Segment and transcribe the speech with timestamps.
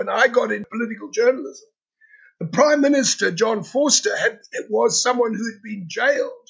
[0.00, 1.68] when I got into political journalism,
[2.38, 4.38] the Prime Minister, John Vorster, had,
[4.70, 6.48] was someone who had been jailed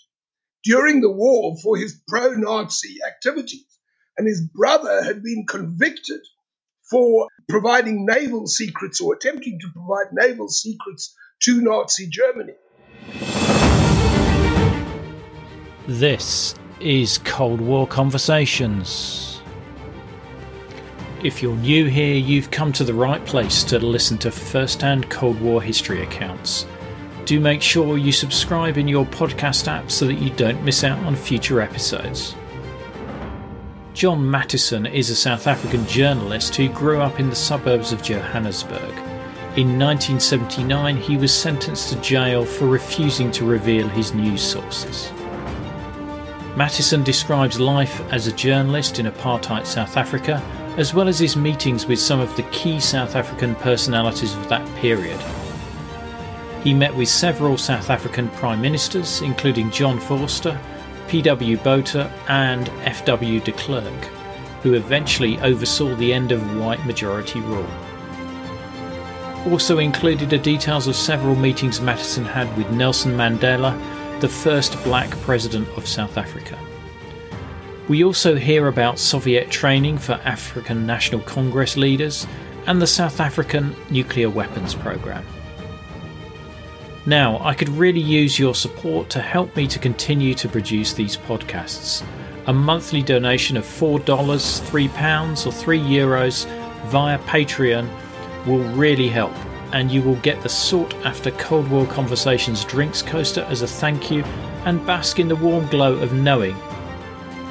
[0.62, 3.66] during the war for his pro Nazi activities.
[4.16, 6.20] And his brother had been convicted
[6.88, 11.12] for providing naval secrets or attempting to provide naval secrets
[11.42, 12.54] to Nazi Germany.
[15.88, 19.29] This is Cold War Conversations.
[21.22, 25.10] If you're new here, you've come to the right place to listen to first hand
[25.10, 26.66] Cold War history accounts.
[27.26, 30.98] Do make sure you subscribe in your podcast app so that you don't miss out
[31.00, 32.34] on future episodes.
[33.92, 38.96] John Matisonn is a South African journalist who grew up in the suburbs of Johannesburg.
[39.58, 45.12] In 1979, he was sentenced to jail for refusing to reveal his news sources.
[46.54, 50.42] Matisonn describes life as a journalist in apartheid South Africa,
[50.76, 54.66] as well as his meetings with some of the key South African personalities of that
[54.76, 55.20] period.
[56.62, 60.60] He met with several South African prime ministers, including John Vorster,
[61.08, 61.56] P.W.
[61.58, 63.40] Botha, and F.W.
[63.40, 64.04] de Klerk,
[64.62, 67.66] who eventually oversaw the end of white majority rule.
[69.46, 73.72] Also included are details of several meetings Matisonn had with Nelson Mandela
[74.20, 76.58] the first black president of South Africa.
[77.90, 82.24] We also hear about Soviet training for African National Congress leaders
[82.68, 85.26] and the South African nuclear weapons program.
[87.04, 91.16] Now, I could really use your support to help me to continue to produce these
[91.16, 92.04] podcasts.
[92.46, 96.46] A monthly donation of $4, £3, or €3 Euros
[96.90, 97.88] via Patreon
[98.46, 99.34] will really help
[99.72, 104.12] and you will get the sought after Cold War Conversations drinks coaster as a thank
[104.12, 104.22] you
[104.64, 106.56] and bask in the warm glow of knowing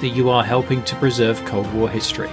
[0.01, 2.29] that you are helping to preserve Cold War history.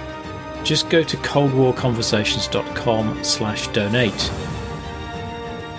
[0.63, 4.31] Just go to coldwarconversations.com slash donate.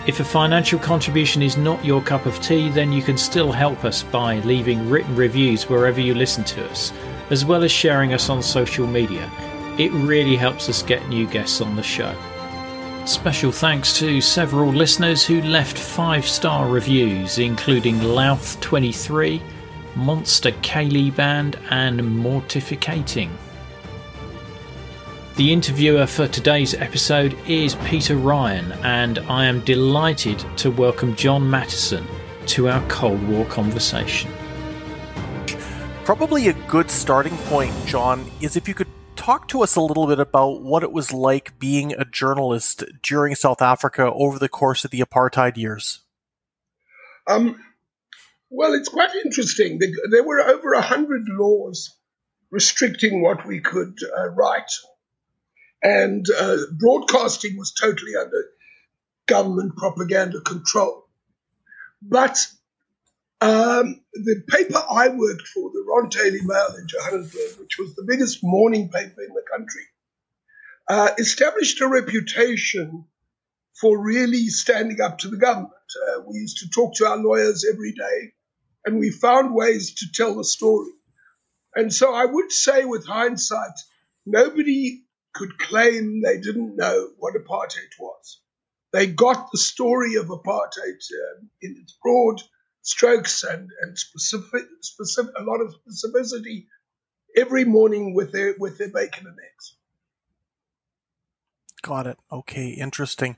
[0.06, 3.84] If a financial contribution is not your cup of tea, then you can still help
[3.84, 6.94] us by leaving written reviews wherever you listen to us,
[7.28, 9.30] as well as sharing us on social media.
[9.78, 12.16] It really helps us get new guests on the show.
[13.04, 19.42] Special thanks to several listeners who left five star reviews, including Louth23,
[19.94, 23.36] Monster Ceilidh Band, and Mortificating.
[25.36, 31.42] The interviewer for today's episode is Peter Ryan, and I am delighted to welcome John
[31.42, 32.06] Matisonn
[32.46, 34.30] to our Cold War conversation.
[36.04, 40.06] Probably a good starting point, John, is if you could talk to us a little
[40.06, 44.84] bit about what it was like being a journalist during South Africa over the course
[44.84, 46.00] of the apartheid years.
[47.26, 47.62] Um,
[48.50, 49.78] well, it's quite interesting.
[50.10, 51.94] There were over a hundred laws
[52.50, 54.70] restricting what we could uh, write,
[55.82, 58.46] and uh, broadcasting was totally under
[59.26, 61.06] government propaganda control.
[62.02, 62.38] But
[63.40, 68.06] um, the paper I worked for, the Rand Daily Mail in Johannesburg, which was the
[68.08, 69.82] biggest morning paper in the country,
[70.88, 73.04] uh, established a reputation
[73.80, 75.72] for really standing up to the government.
[75.94, 78.32] Uh, we used to talk to our lawyers every day,
[78.88, 80.92] and we found ways to tell the story.
[81.74, 83.78] And so I would say, with hindsight,
[84.24, 85.04] nobody
[85.34, 88.40] could claim they didn't know what apartheid was.
[88.94, 92.40] They got the story of apartheid uh, in its broad
[92.80, 96.64] strokes and, and specific, specific, a lot of specificity
[97.36, 99.76] every morning with their, with their bacon and eggs.
[101.82, 102.18] Got it.
[102.32, 103.36] Okay, interesting.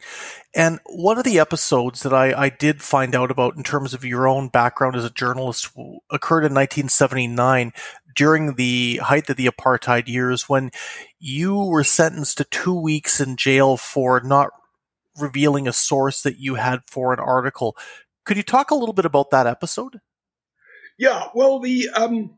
[0.55, 4.05] And one of the episodes that I, I did find out about in terms of
[4.05, 5.67] your own background as a journalist
[6.11, 7.73] occurred in 1979
[8.17, 10.71] during the height of the apartheid years when
[11.19, 14.51] you were sentenced to two weeks in jail for not
[15.19, 17.77] revealing a source that you had for an article.
[18.25, 20.01] Could you talk a little bit about that episode?
[20.99, 22.37] Yeah, well, the um,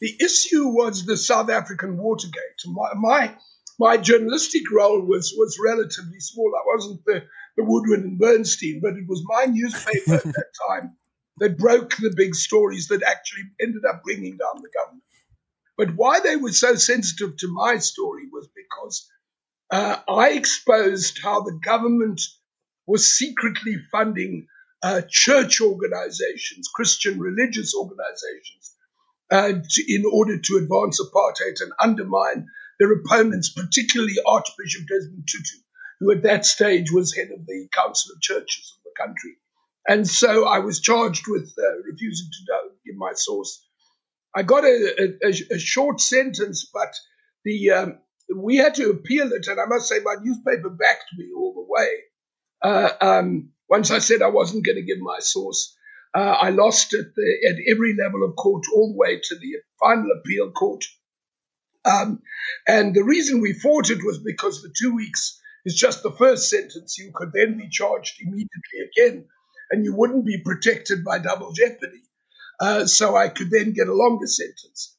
[0.00, 2.60] the issue was the South African Watergate.
[2.66, 3.36] My, my
[3.82, 6.52] my journalistic role was was relatively small.
[6.56, 7.24] I wasn't the,
[7.56, 10.96] the Woodward and Bernstein, but it was my newspaper at that time
[11.38, 15.02] that broke the big stories that actually ended up bringing down the government.
[15.76, 19.10] But why they were so sensitive to my story was because
[19.72, 22.20] uh, I exposed how the government
[22.86, 24.46] was secretly funding
[24.82, 28.76] uh, church organizations, Christian religious organizations,
[29.30, 32.46] uh, to, in order to advance apartheid and undermine
[32.78, 35.58] their opponents, particularly Archbishop Desmond Tutu,
[36.00, 39.36] who at that stage was head of the Council of Churches of the country.
[39.88, 42.54] And so I was charged with uh, refusing to
[42.86, 43.64] give my source.
[44.34, 46.94] I got a, a, a short sentence, but
[47.44, 47.98] the um,
[48.34, 51.66] we had to appeal it, and I must say my newspaper backed me all the
[51.68, 51.88] way.
[52.62, 55.76] Uh, um, once I said I wasn't going to give my source,
[56.14, 59.56] uh, I lost at, the, at every level of court, all the way to the
[59.80, 60.84] final appeal court.
[61.84, 62.22] Um,
[62.66, 66.48] and the reason we fought it was because the two weeks is just the first
[66.48, 66.98] sentence.
[66.98, 69.24] You could then be charged immediately again,
[69.70, 72.02] and you wouldn't be protected by double jeopardy.
[72.60, 74.96] Uh, so I could then get a longer sentence.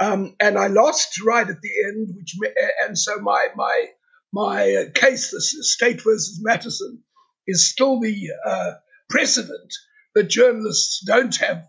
[0.00, 2.36] Um, and I lost right at the end, which
[2.84, 3.86] and so my my
[4.32, 6.98] my uh, case, the state versus Matisonn,
[7.46, 8.72] is still the uh,
[9.08, 9.72] precedent
[10.14, 11.68] that journalists don't have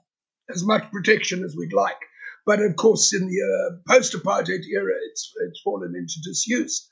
[0.49, 1.99] as much protection as we'd like.
[2.45, 6.87] But of course, in the uh, post-apartheid era, it's it's fallen into disuse.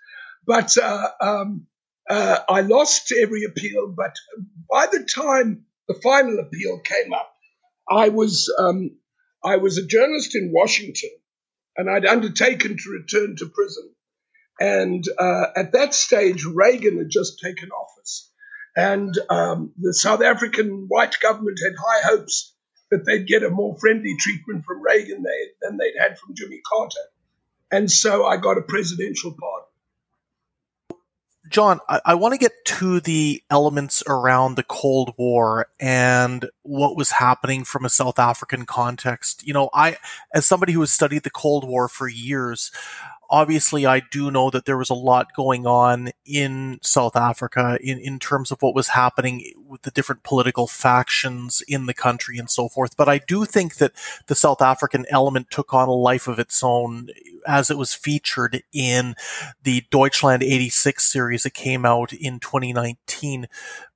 [0.46, 1.68] But uh, um,
[2.10, 3.94] uh, I lost every appeal.
[3.96, 4.16] But
[4.72, 7.34] by the time the final appeal came up,
[7.90, 8.98] I was um,
[9.44, 11.12] I was a journalist in Washington,
[11.78, 13.94] and I'd undertaken to return to prison.
[14.60, 18.32] And uh, at that stage, Reagan had just taken office,
[18.76, 22.53] and um, the South African white government had high hopes
[22.94, 25.24] that they'd get a more friendly treatment from Reagan
[25.62, 26.96] than they'd had from Jimmy Carter.
[27.72, 29.68] And so I got a presidential pardon.
[31.50, 36.96] John, I, I want to get to the elements around the Cold War and what
[36.96, 39.46] was happening from a South African context.
[39.46, 39.98] You know, I,
[40.34, 42.72] as somebody who has studied the Cold War for years,
[43.34, 47.98] obviously I do know that there was a lot going on in South Africa in,
[47.98, 52.48] in terms of what was happening with the different political factions in the country and
[52.48, 52.96] so forth.
[52.96, 53.94] But I do think that
[54.28, 57.10] the South African element took on a life of its own
[57.48, 59.16] as it was featured in
[59.64, 63.48] the Deutschland 86 series that came out in 2019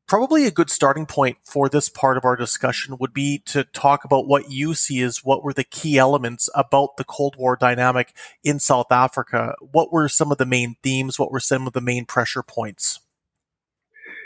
[0.07, 4.05] probably a good starting point for this part of our discussion would be to talk
[4.05, 8.13] about what you see as what were the key elements about the Cold War dynamic
[8.43, 9.55] in South Africa.
[9.59, 11.19] What were some of the main themes?
[11.19, 13.01] What were some of the main pressure points?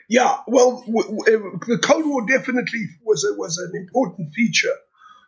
[0.08, 4.76] Yeah, well, w- w- the Cold War definitely was a, was an important feature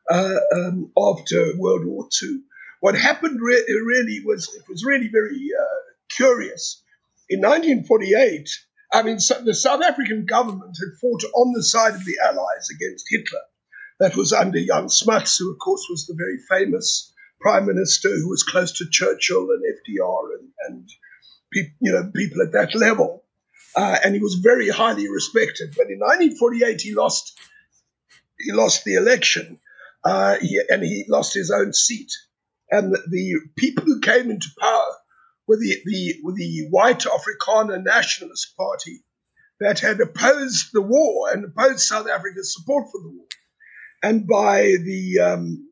[0.09, 2.41] uh, um, after World War II.
[2.81, 6.83] What happened re- really was it was really very uh, curious.
[7.29, 8.49] In 1948,
[8.93, 12.69] I mean, so the South African government had fought on the side of the Allies
[12.73, 13.41] against Hitler.
[13.99, 17.11] That was under Jan Smuts, who, of course, was the very famous
[17.41, 20.89] prime minister who was close to Churchill and FDR and, and
[21.53, 23.23] pe- you know people at that level.
[23.75, 25.73] Uh, and he was very highly respected.
[25.75, 27.33] But in 1948, he lost
[28.39, 29.59] he lost the election,
[30.03, 32.11] uh, he, and he lost his own seat.
[32.69, 34.95] And the, the people who came into power
[35.47, 39.03] with the, the, with the white Afrikaner Nationalist Party
[39.59, 43.25] that had opposed the war and opposed South Africa's support for the war.
[44.01, 45.69] And by the um,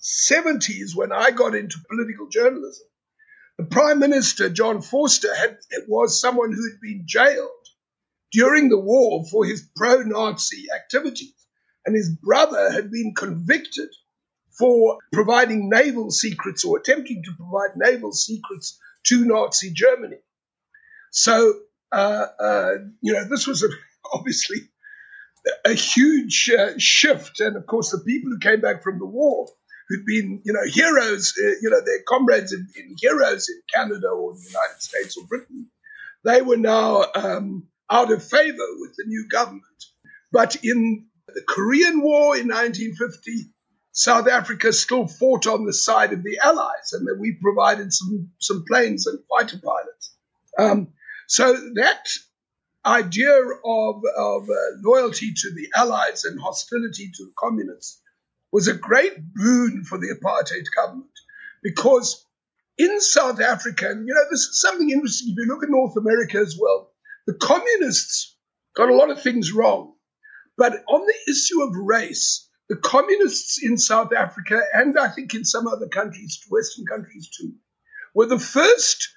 [0.00, 2.86] 70s, when I got into political journalism,
[3.58, 7.50] the Prime Minister, John Vorster, had, was someone who had been jailed
[8.32, 11.34] during the war for his pro Nazi activities.
[11.84, 13.88] And his brother had been convicted
[14.58, 20.18] for providing naval secrets or attempting to provide naval secrets to Nazi Germany.
[21.10, 21.54] So,
[21.92, 23.68] uh, uh, you know, this was a,
[24.12, 24.58] obviously
[25.64, 27.40] a huge uh, shift.
[27.40, 29.48] And of course, the people who came back from the war,
[29.88, 32.66] who'd been, you know, heroes, uh, you know, their comrades in,
[33.00, 35.66] heroes in Canada or the United States or Britain,
[36.24, 39.64] they were now um, out of favor with the new government.
[40.32, 43.50] But in the Korean War in 1950,
[43.92, 48.30] South Africa still fought on the side of the Allies, and that we provided some,
[48.38, 50.14] some planes and fighter pilots.
[50.58, 50.92] Um,
[51.26, 52.08] so that
[52.84, 58.00] idea of, of uh, loyalty to the Allies and hostility to the communists
[58.52, 61.10] was a great boon for the apartheid government
[61.62, 62.26] because
[62.78, 65.34] in South Africa, and you know, this is something interesting.
[65.36, 66.90] If you look at North America as well,
[67.26, 68.36] the communists
[68.74, 69.94] got a lot of things wrong.
[70.56, 75.44] But on the issue of race, the communists in South Africa, and I think in
[75.44, 77.54] some other countries, Western countries too,
[78.14, 79.08] were the first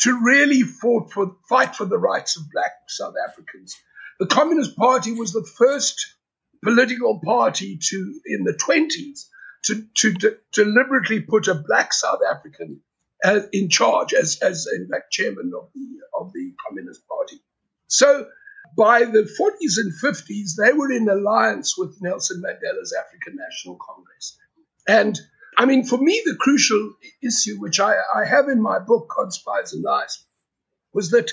[0.00, 3.76] to really fought for, fight for the rights of black South Africans.
[4.18, 6.16] The Communist Party was the first
[6.64, 9.26] political party to, in the 20s,
[9.66, 12.80] to, to de- deliberately put a black South African
[13.24, 15.86] uh, in charge as, as in fact chairman of the,
[16.18, 17.40] of the Communist Party.
[17.86, 18.26] So
[18.78, 24.38] by the 40s and 50s, they were in alliance with Nelson Mandela's African National Congress.
[24.86, 25.18] And
[25.58, 29.32] I mean, for me, the crucial issue, which I, I have in my book, On
[29.32, 30.24] Spies and Lies,
[30.94, 31.32] was that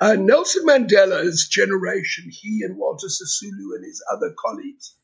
[0.00, 4.96] uh, Nelson Mandela's generation, he and Walter Sisulu and his other colleagues,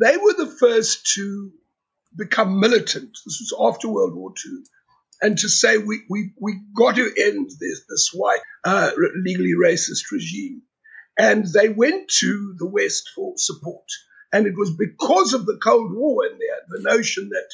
[0.00, 1.52] they were the first to
[2.16, 3.18] become militant.
[3.26, 4.62] This was after World War II.
[5.20, 8.90] and to say we we we got to end this this white uh,
[9.22, 10.62] legally racist regime,
[11.20, 13.84] and they went to the West for support,
[14.32, 17.48] and it was because of the Cold War and the, the notion that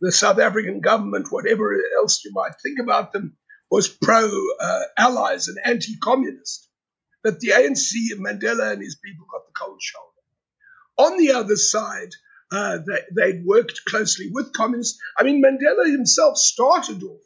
[0.00, 3.36] the South African government, whatever else you might think about them,
[3.70, 4.28] was pro
[4.60, 6.68] uh, allies and anti communist,
[7.22, 10.08] that the ANC, and Mandela and his people got the cold shoulder.
[10.96, 12.10] On the other side,
[12.50, 14.98] uh, they, they'd worked closely with communists.
[15.16, 17.22] I mean, Mandela himself started off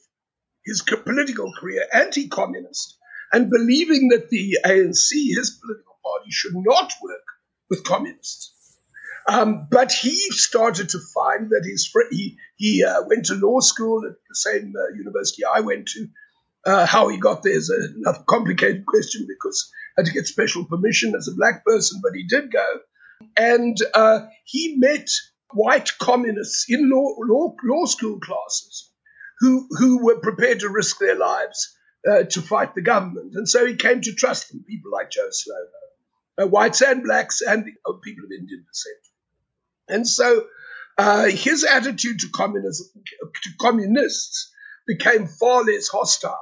[0.67, 2.98] his political career anti communist
[3.33, 7.25] and believing that the ANC, his political party, should not work
[7.71, 8.55] with communists.
[9.29, 13.61] Um, but he started to find that his fr- he he uh, went to law
[13.61, 16.09] school at the same uh, university I went to.
[16.65, 21.15] Uh, how he got there is another complicated question because had to get special permission
[21.17, 22.67] as a black person, but he did go.
[23.37, 25.09] And uh, he met
[25.53, 28.91] white communists in law, law, law school classes
[29.41, 31.77] who, who were prepared to risk their lives
[32.09, 33.35] uh, to fight the government.
[33.35, 37.41] And so he came to trust them, people like Joe Slovo, uh, whites and blacks
[37.41, 38.97] and uh, people of Indian descent.
[39.89, 40.47] And so
[40.97, 42.87] uh, his attitude to communism,
[43.43, 44.53] to communists,
[44.87, 46.39] became far less hostile.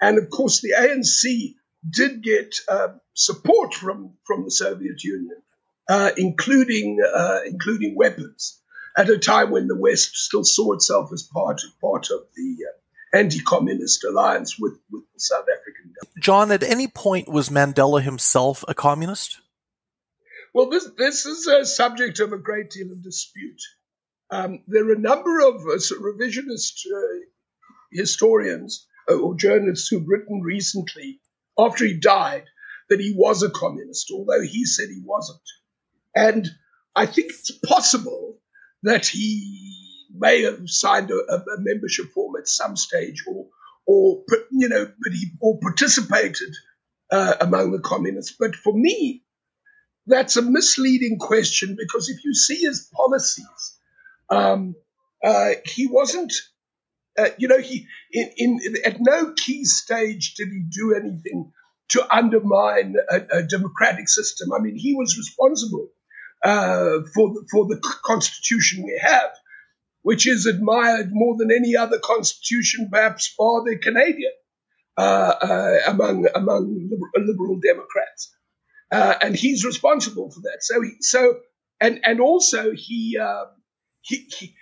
[0.00, 1.54] And of course, the ANC
[1.88, 5.40] did get uh, support from, from the Soviet Union,
[5.88, 6.98] uh, including
[7.46, 8.60] including weapons,
[8.96, 12.56] at a time when the West still saw itself as part part of the
[13.14, 16.22] anti-communist alliance with, with the South African government.
[16.22, 19.40] John, at any point was Mandela himself a communist?
[20.52, 23.60] Well, this this is a subject of a great deal of dispute.
[24.30, 27.20] Um, there are a number of uh, revisionist uh,
[27.92, 31.20] historians uh, or journalists who've written recently
[31.58, 32.44] after he died
[32.88, 35.40] that he was a communist, although he said he wasn't.
[36.14, 36.48] And
[36.94, 38.38] I think it's possible
[38.82, 39.83] that he
[40.16, 43.46] may have signed a, a membership form at some stage, or,
[43.86, 46.54] or you know, but he or participated
[47.10, 48.36] uh, among the communists.
[48.38, 49.22] But for me,
[50.06, 53.78] that's a misleading question because if you see his policies,
[54.30, 54.74] um,
[55.22, 56.32] uh, he wasn't.
[57.16, 61.52] Uh, you know, he in, in, at no key stage did he do anything
[61.90, 64.52] to undermine a, a democratic system.
[64.52, 65.90] I mean, he was responsible
[66.44, 69.30] uh, for the, for the constitution we have,
[70.04, 74.32] which is admired more than any other constitution, perhaps bar the Canadian,
[74.96, 78.34] uh, uh, among among liberal, Democrats
[78.94, 80.58] uh, and he's responsible for that.
[80.60, 81.40] So, he, so,
[81.80, 83.46] and and also he, uh,
[84.02, 84.54] he, he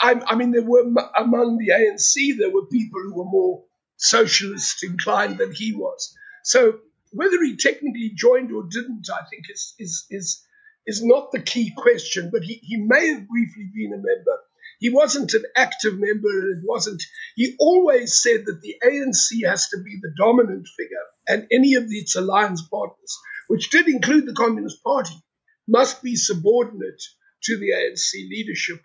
[0.00, 0.84] I, I, mean, there were
[1.18, 3.64] among the ANC there were people who were more
[3.96, 6.14] socialist inclined than he was.
[6.44, 6.78] So
[7.10, 10.46] whether he technically joined or didn't, I think is is is
[10.86, 12.30] is not the key question.
[12.32, 14.38] But he, he may have briefly been a member.
[14.80, 16.28] He wasn't an active member.
[16.28, 17.02] and It wasn't.
[17.36, 21.84] He always said that the ANC has to be the dominant figure, and any of
[21.88, 23.16] its alliance partners
[23.50, 25.24] which did include the Communist Party,
[25.66, 27.02] must be subordinate
[27.42, 28.80] to the ANC leadership.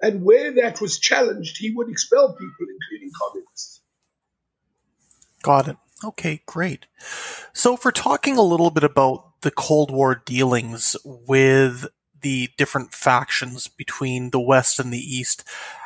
[0.00, 3.82] And where that was challenged, he would expel people, including communists.
[5.42, 5.76] Got it.
[6.04, 6.86] Okay, great.
[7.52, 11.88] So, for talking a little bit about the Cold War dealings with
[12.24, 15.44] the different factions between the West and the East,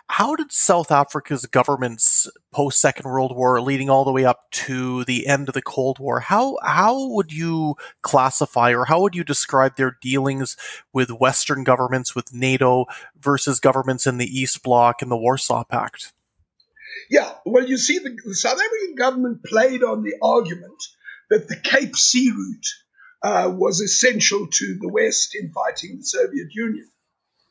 [0.08, 5.04] how did South Africa's governments post Second World War, leading all the way up to
[5.04, 9.24] the end of the Cold War, how how would you classify or how would you
[9.24, 10.56] describe their dealings
[10.92, 12.86] with Western governments, with NATO
[13.18, 16.12] versus governments in the East Bloc and the Warsaw Pact?
[17.10, 20.82] Yeah, well, you see, the, the South African government played on the argument
[21.30, 22.66] that the Cape Sea route
[23.22, 26.88] uh, was essential to the West in fighting the Soviet Union.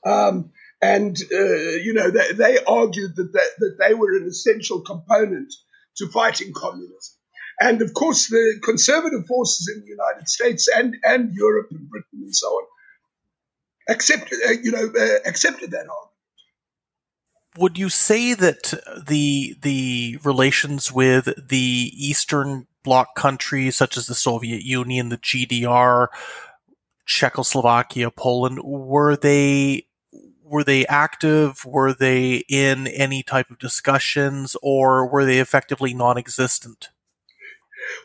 [0.06, 4.82] Um, and, uh, you know, they, they argued that, that, that they were an essential
[4.82, 5.54] component
[5.98, 7.16] to fighting communism.
[7.60, 12.22] And of course, the conservative forces in the United States and, and Europe and Britain
[12.22, 12.68] and so on
[13.90, 16.04] accepted, uh, you know, uh, accepted that argument.
[17.58, 18.74] Would you say that
[19.08, 26.08] the the relations with the Eastern Bloc countries, such as the Soviet Union, the GDR,
[27.06, 29.88] Czechoslovakia, Poland, were they
[30.44, 31.66] were they active?
[31.66, 36.90] Were they in any type of discussions, or were they effectively non-existent?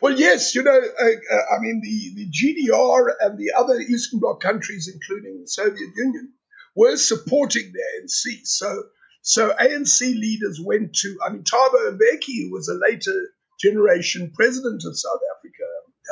[0.01, 4.41] Well, yes, you know, uh, I mean, the, the GDR and the other Eastern Bloc
[4.41, 6.33] countries, including the Soviet Union,
[6.75, 8.45] were supporting the ANC.
[8.45, 8.83] So,
[9.21, 14.83] so ANC leaders went to, I mean, Thabo Mbeki, who was a later generation president
[14.85, 15.63] of South Africa,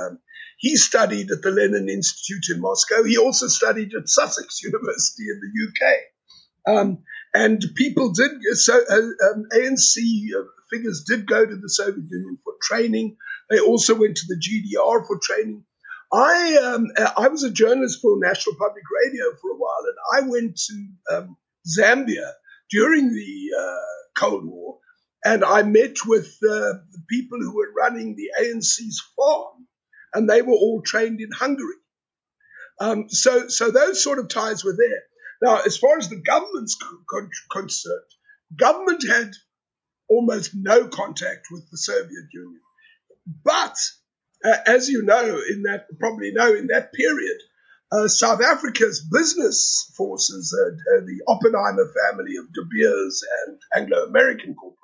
[0.01, 0.19] um,
[0.57, 3.03] he studied at the Lenin Institute in Moscow.
[3.03, 6.77] He also studied at Sussex University in the UK.
[6.77, 9.95] Um, and people did, so uh, um, ANC
[10.69, 13.17] figures did go to the Soviet Union for training.
[13.49, 15.63] They also went to the GDR for training.
[16.13, 20.29] I um, I was a journalist for National Public Radio for a while, and I
[20.29, 22.31] went to um, Zambia
[22.69, 24.79] during the uh, Cold War,
[25.23, 29.67] and I met with the people who were running the ANC's farm,
[30.13, 31.75] and they were all trained in Hungary.
[32.79, 35.03] Um, so, so those sort of ties were there.
[35.41, 38.01] Now, as far as the government's con- concerned,
[38.55, 39.31] government had
[40.09, 42.61] almost no contact with the Soviet Union,
[43.43, 43.77] but
[44.43, 47.37] uh, as you know, in that probably know in that period,
[47.91, 54.55] uh, South Africa's business forces, uh the Oppenheimer family of De Beers and Anglo American
[54.55, 54.80] Corporation,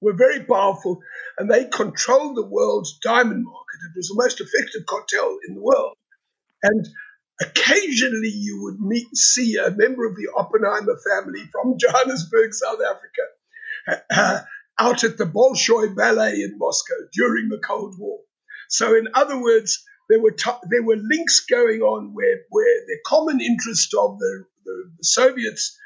[0.00, 1.02] were very powerful
[1.38, 3.80] and they controlled the world's diamond market.
[3.88, 5.96] It was the most effective cartel in the world.
[6.62, 6.88] And
[7.40, 14.02] occasionally you would meet, see a member of the Oppenheimer family from Johannesburg, South Africa,
[14.10, 14.40] uh,
[14.78, 18.20] out at the Bolshoi Ballet in Moscow during the Cold War.
[18.68, 22.98] So, in other words, there were t- there were links going on where where the
[23.06, 25.78] common interest of the, the, the Soviets,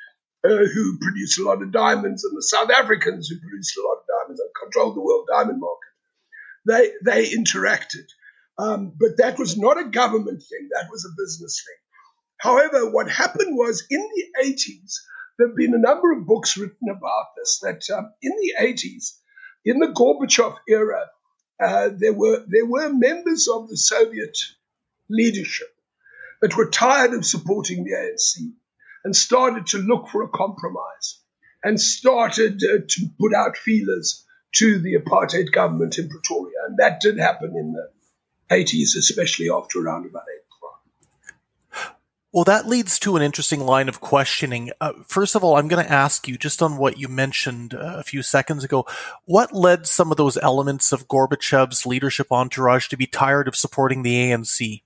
[0.44, 3.98] uh, who produced a lot of diamonds, and the South Africans who produced a lot
[4.00, 4.03] of
[4.64, 5.94] controlled the world diamond market,
[6.66, 8.06] they they interacted.
[8.56, 11.76] Um, but that was not a government thing; that was a business thing.
[12.38, 14.96] However, what happened was in the 80s,
[15.38, 17.60] there have been a number of books written about this.
[17.62, 19.18] That um, in the 80s,
[19.64, 21.06] in the Gorbachev era,
[21.62, 24.36] uh, there were there were members of the Soviet
[25.08, 25.68] leadership
[26.40, 28.52] that were tired of supporting the ANC
[29.04, 31.20] and started to look for a compromise
[31.62, 34.23] and started uh, to put out feelers
[34.54, 37.88] to the apartheid government in Pretoria, and that did happen in the
[38.54, 41.94] 80s, especially after around about April.
[42.32, 44.70] well, that leads to an interesting line of questioning.
[44.80, 47.96] Uh, first of all, I'm going to ask you just on what you mentioned uh,
[47.98, 48.86] a few seconds ago.
[49.24, 54.02] What led some of those elements of Gorbachev's leadership entourage to be tired of supporting
[54.02, 54.82] the ANC?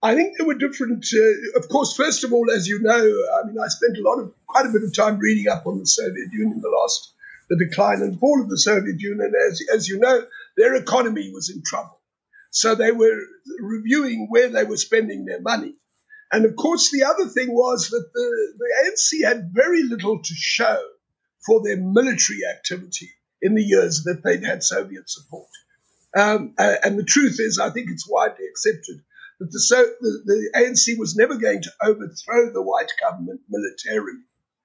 [0.00, 1.06] I think there were different.
[1.12, 4.20] Uh, of course, first of all, as you know, I mean, I spent a lot
[4.20, 7.12] of quite a bit of time reading up on the Soviet Union, the last,
[7.48, 9.32] the decline and fall of the Soviet Union.
[9.48, 12.00] As as you know, their economy was in trouble,
[12.50, 13.20] so they were
[13.60, 15.74] reviewing where they were spending their money.
[16.30, 20.34] And of course, the other thing was that the, the ANC had very little to
[20.34, 20.78] show
[21.46, 25.48] for their military activity in the years that they'd had Soviet support.
[26.16, 29.02] Um, and the truth is, I think it's widely accepted
[29.38, 34.18] that the, so, the, the, ANC was never going to overthrow the white government militarily.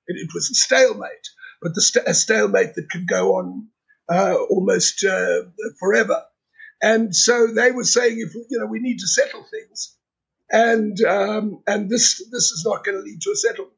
[0.08, 1.30] It, it was a stalemate,
[1.64, 3.68] but the st- a stalemate that could go on
[4.12, 5.44] uh, almost uh,
[5.80, 6.24] forever.
[6.82, 9.96] And so they were saying, if you know, we need to settle things
[10.54, 13.74] and um, and this this is not going to lead to a settlement.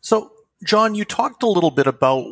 [0.00, 0.32] So,
[0.64, 2.22] John, you talked a little bit about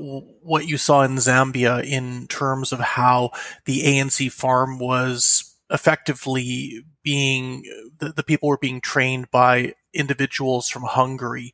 [0.43, 3.33] what you saw in Zambia in terms of how
[3.65, 7.65] the ANC farm was effectively being
[7.99, 11.53] the, the people were being trained by individuals from Hungary,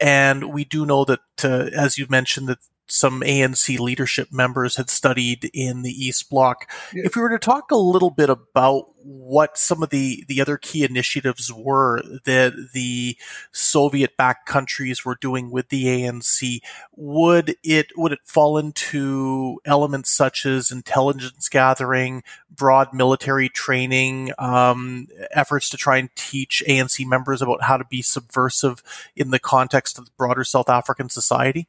[0.00, 4.90] and we do know that, uh, as you mentioned, that some ANC leadership members had
[4.90, 6.70] studied in the East Bloc.
[6.92, 7.02] Yeah.
[7.06, 10.56] If we were to talk a little bit about what some of the, the other
[10.56, 13.16] key initiatives were that the
[13.52, 16.60] Soviet backed countries were doing with the ANC,
[16.96, 25.06] would it would it fall into elements such as intelligence gathering, broad military training, um,
[25.30, 28.82] efforts to try and teach ANC members about how to be subversive
[29.14, 31.68] in the context of the broader South African society?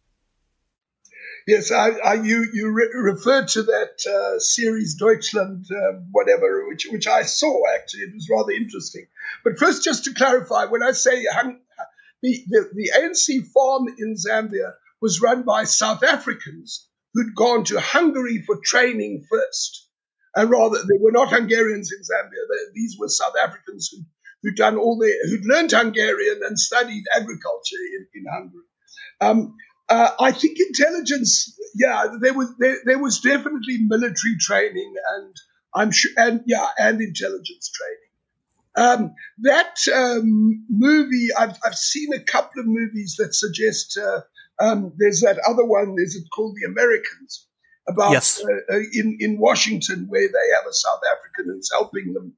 [1.51, 6.87] Yes, I, I, you you re- referred to that uh, series Deutschland, uh, whatever, which
[6.91, 8.03] which I saw actually.
[8.03, 9.07] It was rather interesting.
[9.43, 11.59] But first, just to clarify, when I say hung,
[12.23, 17.81] the, the the ANC farm in Zambia was run by South Africans who'd gone to
[17.81, 19.89] Hungary for training first.
[20.35, 22.43] and rather they were not Hungarians in Zambia.
[22.49, 24.03] They, these were South Africans who
[24.43, 28.65] who'd done all their who'd learned Hungarian and studied agriculture in, in Hungary.
[29.21, 29.55] Um,
[29.91, 35.35] uh, I think intelligence, yeah, there was there, there was definitely military training, and
[35.75, 37.97] I'm sure, and yeah, and intelligence training.
[38.77, 43.99] Um, that um, movie, I've, I've seen a couple of movies that suggest.
[44.01, 44.21] Uh,
[44.63, 45.95] um, there's that other one.
[45.97, 47.47] Is it called The Americans?
[47.89, 48.41] About yes.
[48.41, 52.33] uh, uh in in Washington, where they have a South African who's helping them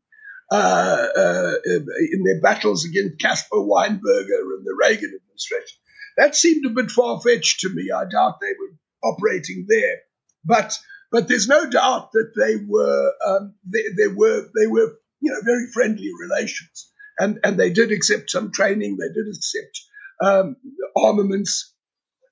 [0.52, 5.78] uh, uh, in their battles against Caspar Weinberger and the Reagan administration.
[6.17, 7.89] That seemed a bit far fetched to me.
[7.95, 9.97] I doubt they were operating there,
[10.45, 10.78] but
[11.12, 15.41] but there's no doubt that they were um, they, they were they were you know
[15.43, 18.97] very friendly relations, and and they did accept some training.
[18.97, 19.82] They did accept
[20.21, 20.56] um,
[20.95, 21.73] armaments,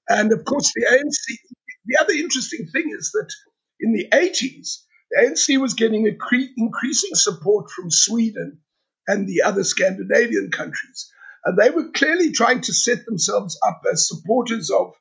[0.09, 1.37] and of course the ANC.
[1.85, 3.31] The other interesting thing is that
[3.79, 8.59] in the 80s, the ANC was getting increasing support from Sweden
[9.07, 11.11] and the other Scandinavian countries.
[11.45, 14.93] And they were clearly trying to set themselves up as supporters of,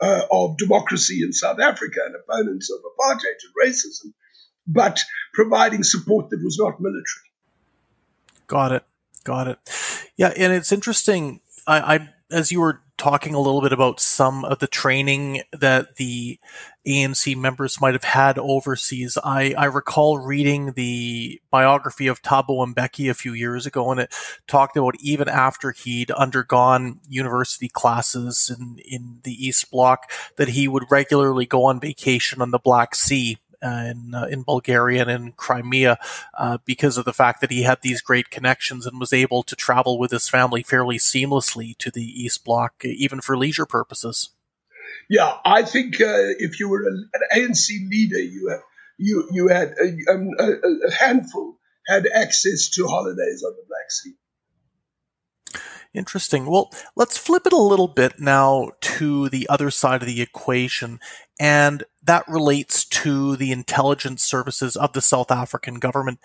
[0.00, 4.12] uh, of democracy in South Africa and opponents of apartheid and racism,
[4.66, 5.00] but
[5.34, 7.04] providing support that was not military.
[8.46, 8.84] Got it.
[9.24, 9.58] Got it.
[10.16, 11.40] Yeah, and it's interesting.
[11.66, 15.96] I, I as you were talking a little bit about some of the training that
[15.96, 16.38] the
[16.86, 19.16] ANC members might have had overseas.
[19.22, 24.14] I, I recall reading the biography of Thabo Mbeki a few years ago, and it
[24.48, 30.66] talked about even after he'd undergone university classes in, in the East Bloc, that he
[30.66, 35.32] would regularly go on vacation on the Black Sea in uh, in Bulgaria and in
[35.32, 35.98] Crimea
[36.36, 39.56] uh, because of the fact that he had these great connections and was able to
[39.56, 44.30] travel with his family fairly seamlessly to the East Bloc, even for leisure purposes.
[45.08, 48.60] Yeah, I think uh, if you were an ANC leader, you had,
[48.98, 50.52] you you had a, um, a,
[50.88, 54.14] a handful had access to holidays on the Black Sea.
[55.94, 56.46] Interesting.
[56.46, 61.00] Well, let's flip it a little bit now to the other side of the equation,
[61.38, 66.18] and that relates to the intelligence services of the South African government.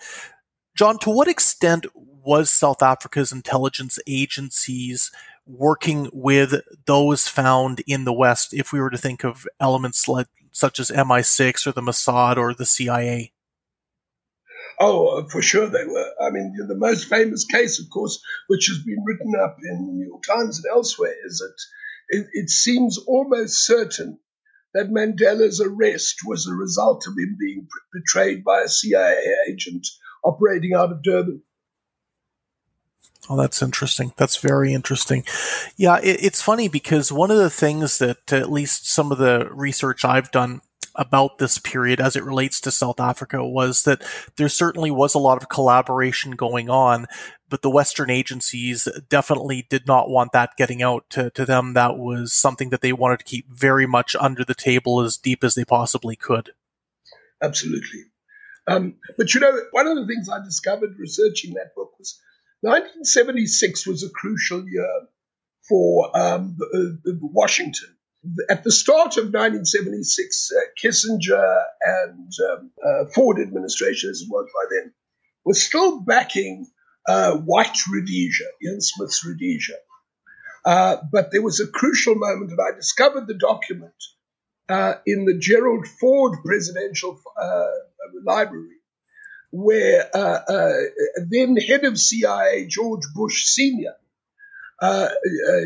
[0.76, 5.10] John, to what extent was South Africa's intelligence agencies
[5.46, 10.26] working with those found in the West, if we were to think of elements like,
[10.50, 13.32] such as MI6 or the Mossad or the CIA?
[14.80, 16.12] Oh, for sure they were.
[16.20, 19.92] I mean, the most famous case, of course, which has been written up in the
[19.92, 24.18] New York Times and elsewhere, is that it, it seems almost certain
[24.74, 29.16] that Mandela's arrest was a result of him being betrayed by a CIA
[29.48, 29.86] agent
[30.24, 31.42] operating out of Durban.
[33.30, 34.12] Oh, that's interesting.
[34.16, 35.24] That's very interesting.
[35.76, 39.48] Yeah, it, it's funny because one of the things that at least some of the
[39.50, 40.60] research I've done
[40.96, 44.02] about this period as it relates to South Africa was that
[44.36, 47.06] there certainly was a lot of collaboration going on,
[47.48, 51.74] but the Western agencies definitely did not want that getting out to, to them.
[51.74, 55.42] That was something that they wanted to keep very much under the table as deep
[55.44, 56.50] as they possibly could.
[57.42, 58.04] Absolutely.
[58.66, 62.18] Um, but you know, one of the things I discovered researching that book was
[62.62, 65.02] 1976 was a crucial year
[65.68, 67.94] for um, uh, Washington
[68.48, 74.48] at the start of 1976, uh, Kissinger and um, uh, Ford administration, as it was
[74.52, 74.92] by then,
[75.44, 76.66] was still backing
[77.06, 79.76] uh, white Rhodesia, Ian Smith's Rhodesia.
[80.64, 83.92] Uh, but there was a crucial moment, and I discovered the document
[84.68, 87.66] uh, in the Gerald Ford Presidential uh,
[88.24, 88.76] Library,
[89.50, 90.08] where
[91.28, 93.94] then head of CIA George Bush Sr
[94.80, 95.60] uh, uh,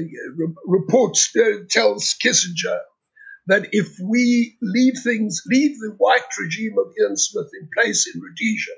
[0.66, 2.80] reports uh, tells Kissinger
[3.46, 8.20] that if we leave things, leave the white regime of Ian Smith in place in
[8.20, 8.72] Rhodesia,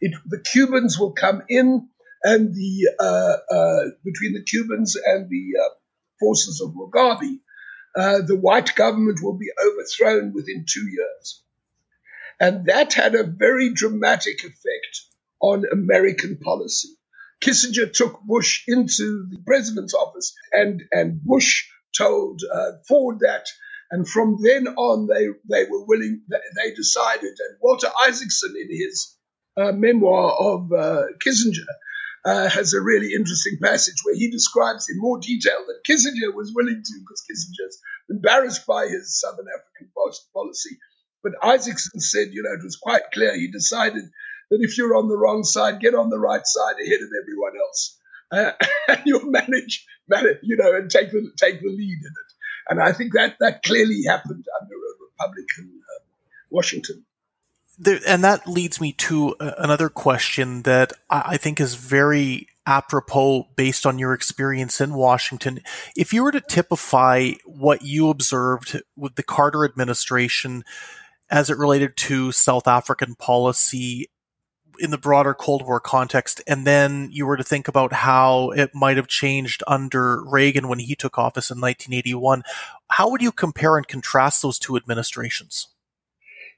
[0.00, 1.88] it, the Cubans will come in,
[2.24, 5.68] and the uh, uh, between the Cubans and the uh,
[6.18, 7.38] forces of Mugabe,
[8.26, 11.42] the white government will be overthrown within two years,
[12.40, 15.02] and that had a very dramatic effect
[15.40, 16.97] on American policy.
[17.40, 23.46] Kissinger took Bush into the president's office, and, and Bush told uh, Ford that.
[23.90, 29.16] And from then on, they, they were willing, they decided, and Walter Isaacson, in his
[29.56, 31.64] uh, memoir of uh, Kissinger,
[32.24, 36.52] uh, has a really interesting passage where he describes in more detail that Kissinger was
[36.54, 39.90] willing to, because Kissinger's embarrassed by his Southern African
[40.34, 40.76] policy.
[41.22, 43.34] But Isaacson said, you know, it was quite clear.
[43.34, 44.04] He decided
[44.50, 47.52] that if you're on the wrong side, get on the right side ahead of everyone
[47.60, 47.98] else.
[48.30, 48.52] Uh,
[48.88, 52.32] and you'll manage, manage, you know, and take the, take the lead in it.
[52.70, 56.04] And I think that, that clearly happened under a Republican uh,
[56.50, 57.04] Washington.
[57.78, 63.86] there, and that leads me to another question that I think is very apropos based
[63.86, 65.60] on your experience in Washington.
[65.96, 70.64] If you were to typify what you observed with the Carter administration
[71.30, 74.10] as it related to South African policy
[74.78, 78.74] in the broader Cold War context, and then you were to think about how it
[78.74, 82.42] might have changed under Reagan when he took office in 1981,
[82.90, 85.68] how would you compare and contrast those two administrations?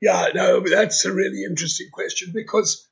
[0.01, 2.89] Yeah, no, that's a really interesting question because,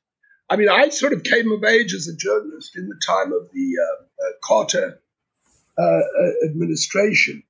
[0.49, 3.49] I mean, I sort of came of age as a journalist in the time of
[3.51, 5.01] the uh, uh, Carter
[5.77, 7.43] uh, uh administration.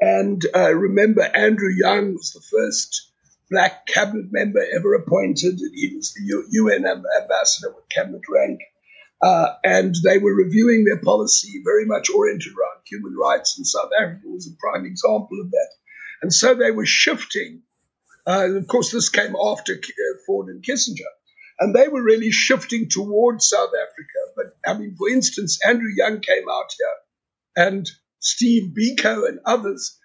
[0.00, 3.10] And uh, remember, Andrew Young was the first
[3.50, 5.58] black cabinet member ever appointed.
[5.74, 8.60] He was the UN ambassador with cabinet rank.
[9.22, 13.90] Uh, and they were reviewing their policy very much oriented around human rights, and South
[13.98, 15.68] Africa was a prime example of that.
[16.20, 17.62] And so they were shifting
[18.26, 21.10] uh, of course, this came after uh, Ford and Kissinger.
[21.60, 24.32] And they were really shifting towards South Africa.
[24.34, 29.98] But I mean, for instance, Andrew Young came out here and Steve Biko and others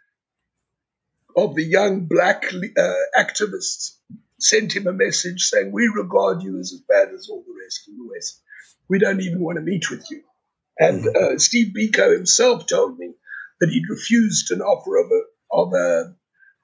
[1.35, 3.95] of the young black uh, activists
[4.39, 7.87] sent him a message saying, We regard you as as bad as all the rest
[7.87, 8.41] of the West.
[8.89, 10.23] We don't even want to meet with you.
[10.79, 11.35] And mm-hmm.
[11.35, 13.13] uh, Steve Biko himself told me
[13.59, 16.15] that he'd refused an offer of a, of a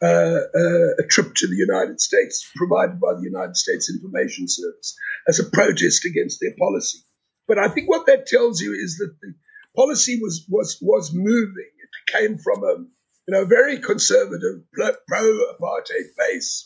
[0.01, 0.08] uh,
[0.54, 4.95] uh, a trip to the United States provided by the United States Information Service
[5.28, 6.99] as a protest against their policy.
[7.47, 9.34] But I think what that tells you is that the
[9.75, 11.71] policy was was was moving.
[11.80, 12.86] It came from a
[13.27, 16.65] you know very conservative pro apartheid face,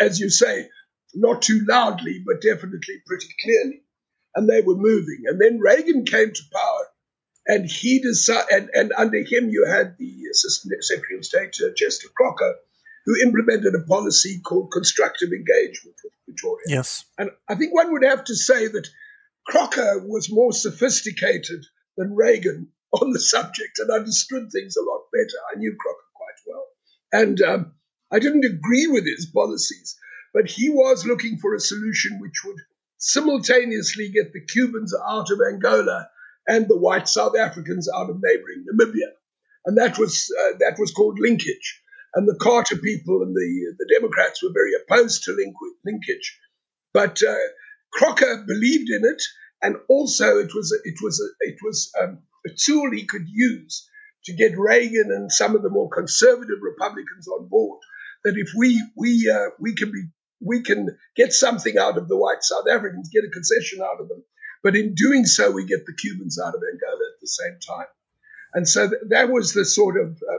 [0.00, 0.68] as you say,
[1.14, 3.82] not too loudly, but definitely pretty clearly,
[4.34, 5.22] and they were moving.
[5.26, 6.86] And then Reagan came to power,
[7.46, 11.72] and he decided, and, and under him, you had the Assistant Secretary of State, uh,
[11.76, 12.54] Chester Crocker,
[13.04, 16.64] who implemented a policy called constructive engagement with Pretoria.
[16.66, 17.04] Yes.
[17.18, 18.88] And I think one would have to say that
[19.46, 21.64] Crocker was more sophisticated
[21.96, 25.38] than Reagan on the subject and understood things a lot better.
[25.54, 26.66] I knew Crocker quite well.
[27.12, 27.72] And um,
[28.10, 29.96] I didn't agree with his policies,
[30.32, 32.58] but he was looking for a solution which would
[32.98, 36.08] simultaneously get the Cubans out of Angola
[36.46, 39.12] and the white South Africans out of neighboring Namibia.
[39.66, 41.80] And that was, uh, that was called linkage.
[42.14, 46.38] And the Carter people and the, the Democrats were very opposed to link, linkage.
[46.92, 47.34] But uh,
[47.92, 49.22] Crocker believed in it,
[49.62, 53.88] and also it was, it was, a, it was um, a tool he could use
[54.26, 57.80] to get Reagan and some of the more conservative Republicans on board.
[58.24, 60.04] That if we we uh, we can be
[60.40, 64.08] we can get something out of the white South Africans, get a concession out of
[64.08, 64.24] them,
[64.62, 67.86] but in doing so, we get the Cubans out of Angola at the same time.
[68.54, 70.38] And so th- that was the sort of uh,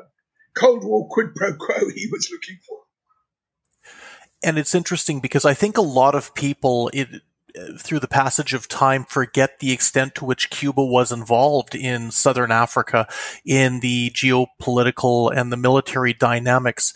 [0.57, 2.79] Cold War quid pro quo he was looking for.
[4.43, 7.21] And it's interesting because I think a lot of people, it,
[7.79, 12.51] through the passage of time, forget the extent to which Cuba was involved in Southern
[12.51, 13.07] Africa
[13.45, 16.93] in the geopolitical and the military dynamics.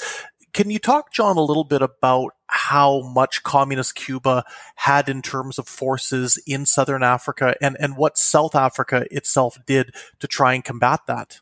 [0.53, 4.43] Can you talk, John, a little bit about how much communist Cuba
[4.75, 9.93] had in terms of forces in southern Africa and, and what South Africa itself did
[10.19, 11.41] to try and combat that?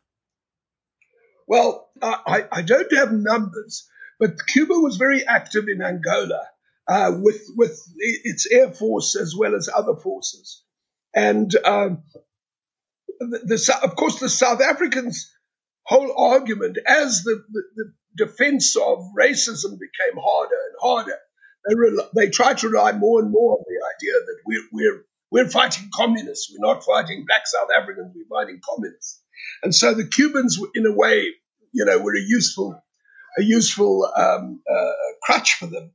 [1.48, 3.88] Well, I, I don't have numbers,
[4.20, 6.50] but Cuba was very active in Angola
[6.88, 10.64] uh, with, with its air force as well as other forces.
[11.14, 12.04] And um,
[13.20, 15.32] the, the, of course, the South Africans'
[15.84, 21.18] whole argument as the, the, the defense of racism became harder and harder.
[21.68, 21.76] They,
[22.26, 25.90] they tried to rely more and more on the idea that we're, we're, we're fighting
[25.94, 26.52] communists.
[26.52, 28.14] We're not fighting black South Africans.
[28.16, 29.22] We're fighting communists.
[29.64, 31.34] And so the Cubans, in a way,
[31.74, 32.82] you know, were a useful,
[33.38, 34.92] a useful um, uh,
[35.24, 35.92] crutch for them.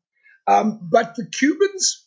[0.52, 2.06] Um, but the Cubans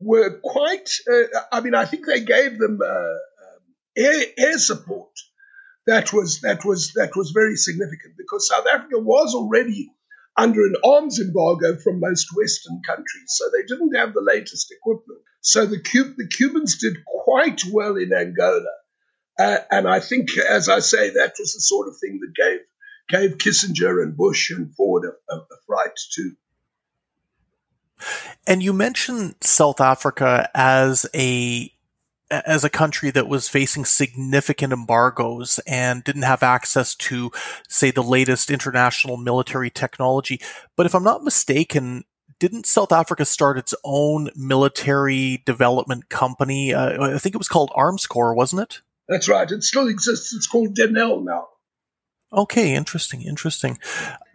[0.00, 3.62] were quite, uh, I mean, I think they gave them uh, um,
[3.96, 5.12] air, air support
[5.86, 9.92] that was that was that was very significant because South Africa was already
[10.36, 15.20] under an arms embargo from most Western countries, so they didn't have the latest equipment.
[15.40, 18.74] So the, Cub- the Cubans did quite well in Angola,
[19.38, 22.60] uh, and I think, as I say, that was the sort of thing that gave
[23.08, 26.36] gave Kissinger and Bush and Ford a, a, a fright too.
[28.46, 31.72] And you mentioned South Africa as a
[32.30, 37.32] as a country that was facing significant embargoes and didn't have access to,
[37.68, 40.40] say, the latest international military technology.
[40.76, 42.04] But if I'm not mistaken,
[42.38, 46.72] didn't South Africa start its own military development company?
[46.72, 48.80] Uh, I think it was called Armscor, wasn't it?
[49.08, 49.50] That's right.
[49.50, 50.32] It still exists.
[50.32, 51.48] It's called Denel now.
[52.32, 53.78] Okay, interesting, interesting.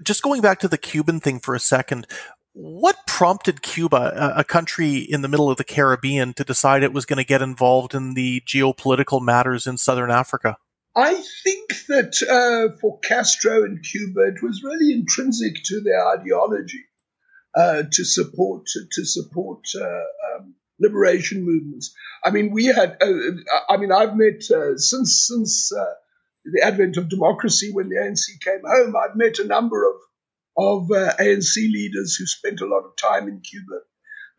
[0.04, 2.08] Just going back to the Cuban thing for a second,
[2.56, 7.06] what prompted Cuba, a country in the middle of the Caribbean, to decide it was
[7.06, 10.56] going to get involved in the geopolitical matters in southern Africa?
[10.96, 16.86] I think that uh, for Castro and Cuba, it was really intrinsic to their ideology
[17.54, 21.94] uh, to support to support uh, um, liberation movements.
[22.24, 22.98] I mean, we had.
[23.02, 23.12] Uh,
[23.70, 25.94] I mean, I've met uh, since since uh,
[26.46, 28.96] the advent of democracy when the ANC came home.
[28.96, 29.96] I've met a number of
[30.58, 33.82] of ANC leaders who spent a lot of time in Cuba.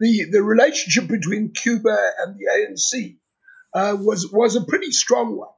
[0.01, 3.17] The the relationship between Cuba and the ANC
[4.03, 5.49] was was a pretty strong one.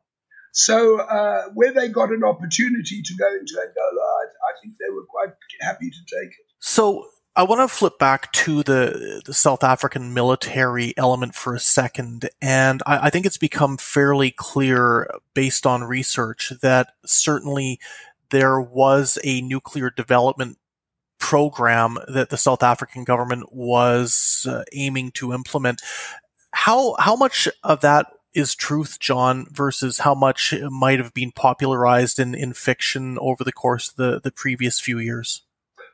[0.52, 4.92] So uh, where they got an opportunity to go into Angola, I, I, think they
[4.92, 6.46] were quite happy to take it.
[6.58, 11.60] So I want to flip back to the, the South African military element for a
[11.60, 17.78] second, and I, I think it's become fairly clear based on research that certainly
[18.30, 20.58] there was a nuclear development
[21.18, 25.82] program that the South African government was uh, aiming to implement.
[26.52, 32.18] How how much of that is truth, John, versus how much might have been popularized
[32.18, 35.42] in, in fiction over the course of the, the previous few years?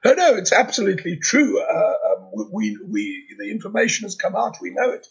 [0.04, 1.62] No, no, it's absolutely true.
[1.62, 4.58] Uh, um, we, we, the information has come out.
[4.60, 5.06] We know it.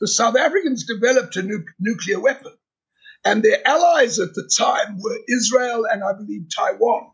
[0.00, 2.52] The South Africans developed a nu- nuclear weapon,
[3.24, 7.10] and their allies at the time were Israel and I believe Taiwan.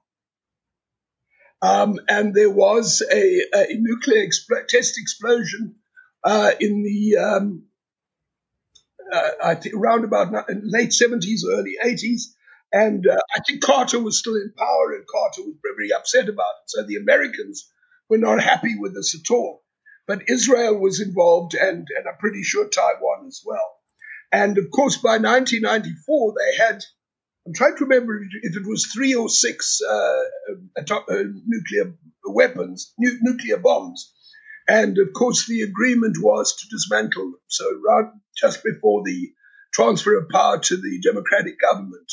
[1.62, 4.28] Um, and there was a, a nuclear
[4.68, 5.76] test explosion
[6.22, 7.64] uh, in the um,
[9.12, 12.34] uh, I think around about late 70s, early 80s.
[12.72, 16.54] And uh, I think Carter was still in power, and Carter was very upset about
[16.62, 16.70] it.
[16.70, 17.70] So the Americans
[18.08, 19.62] were not happy with this at all.
[20.06, 23.73] But Israel was involved, and, and I'm pretty sure Taiwan as well.
[24.34, 26.82] And of course, by 1994, they had,
[27.46, 30.22] I'm trying to remember if it was three or six uh,
[30.76, 31.94] uh, nuclear
[32.26, 34.12] weapons, nu- nuclear bombs.
[34.66, 37.40] And of course, the agreement was to dismantle them.
[37.46, 39.32] So, right just before the
[39.72, 42.10] transfer of power to the democratic government,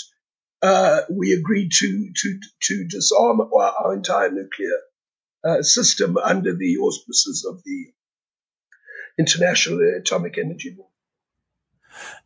[0.61, 4.77] uh, we agreed to to to disarm our, our entire nuclear
[5.43, 7.87] uh, system under the auspices of the
[9.17, 10.90] International Atomic Energy Law.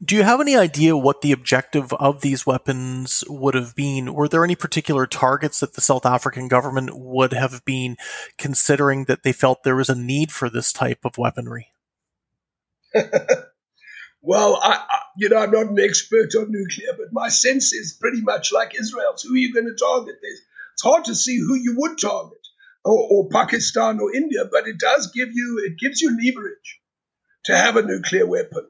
[0.04, 4.14] Do you have any idea what the objective of these weapons would have been?
[4.14, 7.98] Were there any particular targets that the South African government would have been
[8.38, 11.70] considering that they felt there was a need for this type of weaponry?
[14.22, 17.98] well, I, I, you know, I'm not an expert on nuclear, but my sense is
[18.00, 19.24] pretty much like Israel's.
[19.24, 20.16] Who are you going to target?
[20.22, 20.42] There's,
[20.74, 22.40] it's hard to see who you would target,
[22.84, 26.82] or, or Pakistan or India, but it does give you it gives you leverage
[27.46, 28.68] to have a nuclear weapon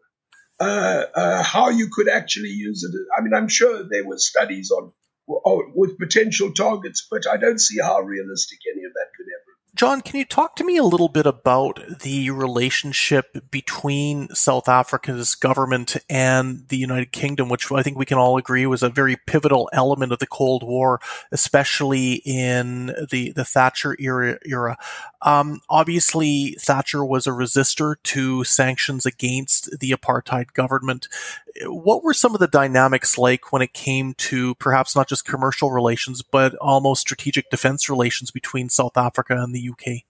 [0.60, 2.96] uh, uh, how you could actually use it.
[3.18, 4.92] I mean, I'm sure there were studies on,
[5.28, 9.05] on with potential targets, but I don't see how realistic any of that
[9.76, 15.36] John, can you talk to me a little bit about the relationship between South Africa's
[15.36, 19.18] government and the United Kingdom, which I think we can all agree was a very
[19.28, 21.02] pivotal element of the Cold War,
[21.34, 24.38] especially in the, the Thatcher era.
[24.46, 24.78] era.
[25.22, 31.10] Um, obviously, Thatcher was a resistor to sanctions against the apartheid government.
[31.66, 35.72] What were some of the dynamics like when it came to perhaps not just commercial
[35.72, 40.04] relations, but almost strategic defense relations between South Africa and the UK?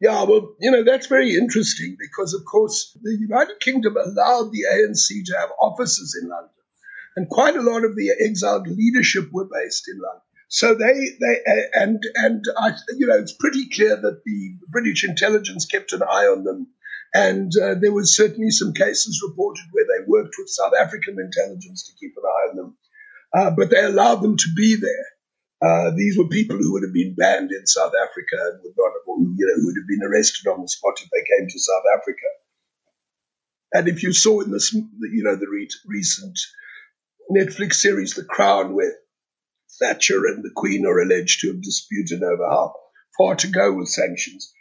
[0.00, 4.66] Yeah, well, you know, that's very interesting because, of course, the United Kingdom allowed the
[4.70, 6.50] ANC to have offices in London.
[7.16, 10.20] And quite a lot of the exiled leadership were based in London.
[10.48, 11.40] So they, they,
[11.72, 16.26] and, and I, you know, it's pretty clear that the British intelligence kept an eye
[16.26, 16.68] on them.
[17.14, 21.86] And uh, there was certainly some cases reported where they worked with South African intelligence
[21.86, 22.76] to keep an eye on them.
[23.32, 25.06] Uh, but they allowed them to be there.
[25.66, 28.92] Uh, these were people who would have been banned in South Africa and would not
[28.92, 31.82] have, you know, would have been arrested on the spot if they came to South
[31.98, 32.28] Africa.
[33.72, 36.38] And if you saw in this, you know, the re- recent
[37.30, 38.94] Netflix series, The Crown, where
[39.80, 42.74] Thatcher and the Queen are alleged to have disputed over how
[43.18, 44.52] far to go with sanctions.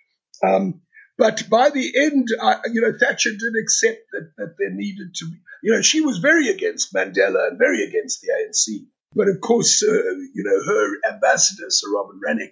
[0.44, 0.82] Um,
[1.18, 5.26] but by the end, uh, you know, Thatcher did accept that, that there needed to
[5.30, 8.88] be, you know, she was very against Mandela and very against the ANC.
[9.16, 12.52] But of course, uh, you know, her ambassador, Sir Robin Renwick,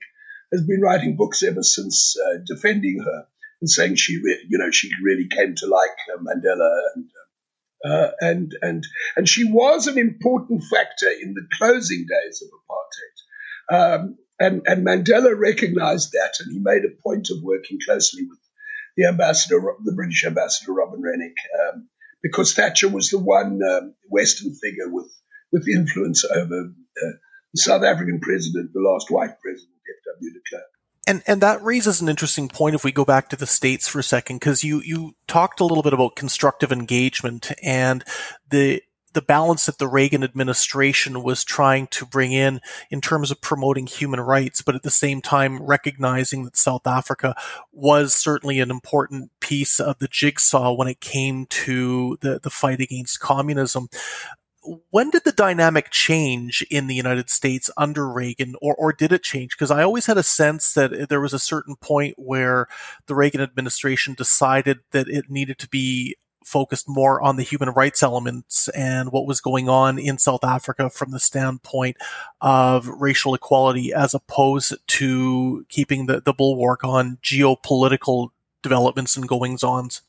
[0.51, 3.27] has been writing books ever since uh, defending her
[3.61, 7.05] and saying she, re- you know, she really came to like uh, Mandela and
[7.85, 8.87] uh, and and
[9.17, 13.99] and she was an important factor in the closing days of apartheid.
[13.99, 18.39] Um, and, and Mandela recognized that, and he made a point of working closely with
[18.97, 21.87] the ambassador, the British ambassador Robin Renwick, um,
[22.21, 25.11] because Thatcher was the one um, Western figure with
[25.53, 27.11] with the influence over uh,
[27.53, 30.33] the South African president, the last white president, F.W.
[30.33, 30.63] de Klerk.
[31.05, 33.99] And and that raises an interesting point if we go back to the states for
[33.99, 38.03] a second because you you talked a little bit about constructive engagement and
[38.49, 38.81] the
[39.13, 43.85] the balance that the Reagan administration was trying to bring in in terms of promoting
[43.85, 47.35] human rights, but at the same time recognizing that South Africa
[47.71, 52.81] was certainly an important piece of the jigsaw when it came to the, the fight
[52.81, 53.87] against communism
[54.91, 59.23] when did the dynamic change in the United States under Reagan, or, or did it
[59.23, 59.51] change?
[59.51, 62.67] Because I always had a sense that there was a certain point where
[63.07, 68.03] the Reagan administration decided that it needed to be focused more on the human rights
[68.03, 71.97] elements and what was going on in South Africa from the standpoint
[72.41, 78.29] of racial equality as opposed to keeping the, the bulwark on geopolitical
[78.61, 80.01] developments and goings ons.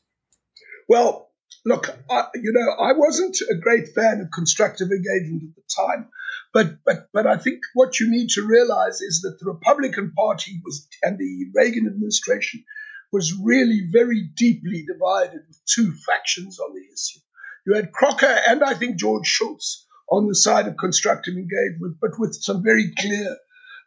[0.87, 1.24] Well,
[1.65, 6.09] look, I, you know, I wasn't a great fan of constructive engagement at the time,
[6.53, 10.61] but but but I think what you need to realize is that the Republican Party
[10.63, 12.63] was and the Reagan administration
[13.11, 17.19] was really very deeply divided with two factions on the issue.
[17.65, 22.11] You had Crocker and I think George Shultz on the side of constructive engagement, but
[22.19, 23.37] with some very clear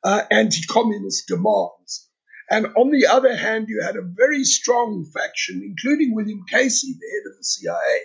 [0.02, 2.07] uh, anti-communist demands.
[2.50, 7.06] And on the other hand, you had a very strong faction, including William Casey, the
[7.06, 8.00] head of the CIA.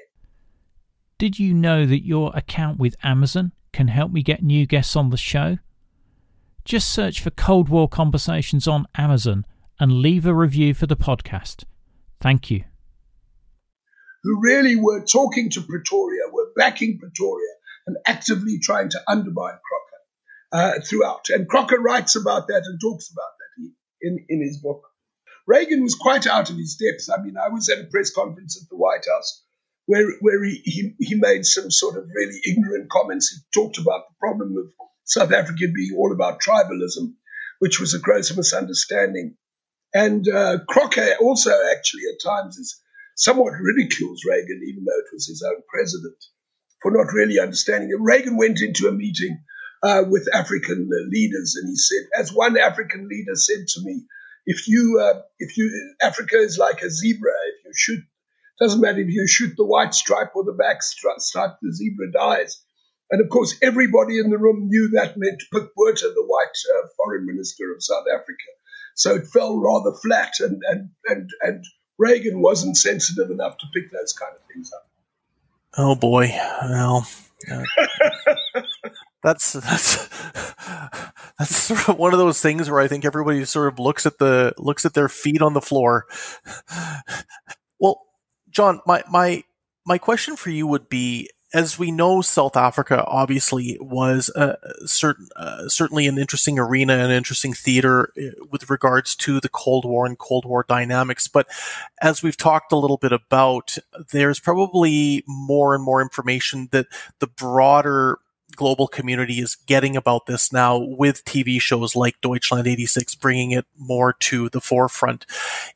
[1.18, 5.10] Did you know that your account with Amazon can help me get new guests on
[5.10, 5.60] the show?
[6.66, 9.46] Just search for Cold War Conversations on Amazon
[9.80, 11.64] and leave a review for the podcast.
[12.20, 12.66] Thank you.
[14.24, 17.54] Who really were talking to Pretoria, were backing Pretoria,
[17.88, 19.94] and actively trying to undermine Crocker
[20.54, 21.30] uh, throughout.
[21.30, 23.43] And Crocker writes about that and talks about that
[24.04, 24.84] in, in his book.
[25.48, 27.10] Reagan was quite out of his depth.
[27.12, 29.44] I mean, I was at a press conference at the White House
[29.86, 33.30] where, where he, he, he made some sort of really ignorant comments.
[33.30, 34.72] He talked about the problem of
[35.04, 37.14] South Africa being all about tribalism,
[37.60, 39.36] which was a gross misunderstanding.
[39.94, 42.80] And uh, Crocker also actually at times is
[43.16, 46.18] somewhat ridicules Reagan, even though it was his own president,
[46.82, 48.02] for not really understanding it.
[48.02, 49.44] Reagan went into a meeting
[49.84, 54.06] uh, with African leaders, and he said, as one African leader said to me,
[54.46, 58.04] if you uh, if you Africa is like a zebra, if you shoot,
[58.60, 62.62] doesn't matter if you shoot the white stripe or the black stripe, the zebra dies.
[63.12, 65.68] And of course, everybody in the room knew that meant Botha,
[66.16, 68.38] the white uh, foreign minister of South Africa.
[68.96, 71.66] So it fell rather flat, and, and, and, and
[71.98, 74.88] Reagan wasn't sensitive enough to pick those kind of things up.
[75.78, 76.32] Oh boy.
[76.64, 77.08] Well,
[77.52, 77.64] uh,
[79.24, 80.08] that's that's
[81.40, 84.20] that's sort of one of those things where I think everybody sort of looks at
[84.20, 86.06] the looks at their feet on the floor.
[87.80, 88.02] well,
[88.50, 89.44] John, my my
[89.86, 94.58] my question for you would be as we know, South Africa obviously was a
[94.88, 99.86] certain, uh, certainly an interesting arena and interesting theater uh, with regards to the Cold
[99.86, 101.28] War and Cold War dynamics.
[101.28, 101.48] But
[102.02, 103.78] as we've talked a little bit about,
[104.12, 106.88] there's probably more and more information that
[107.20, 108.18] the broader
[108.56, 113.66] global community is getting about this now with TV shows like Deutschland 86 bringing it
[113.78, 115.26] more to the forefront.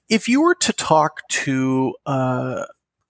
[0.10, 2.66] If you were to talk to, uh,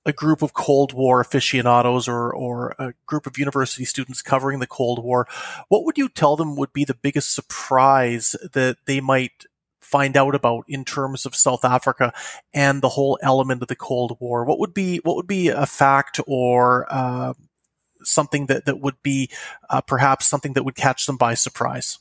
[0.07, 4.65] a group of Cold War aficionados or, or a group of university students covering the
[4.65, 5.27] Cold War,
[5.67, 9.43] what would you tell them would be the biggest surprise that they might
[9.81, 12.13] find out about in terms of South Africa
[12.53, 14.45] and the whole element of the Cold War?
[14.45, 17.33] What would be what would be a fact or uh,
[18.07, 19.29] something that that would be
[19.69, 21.99] uh, perhaps something that would catch them by surprise?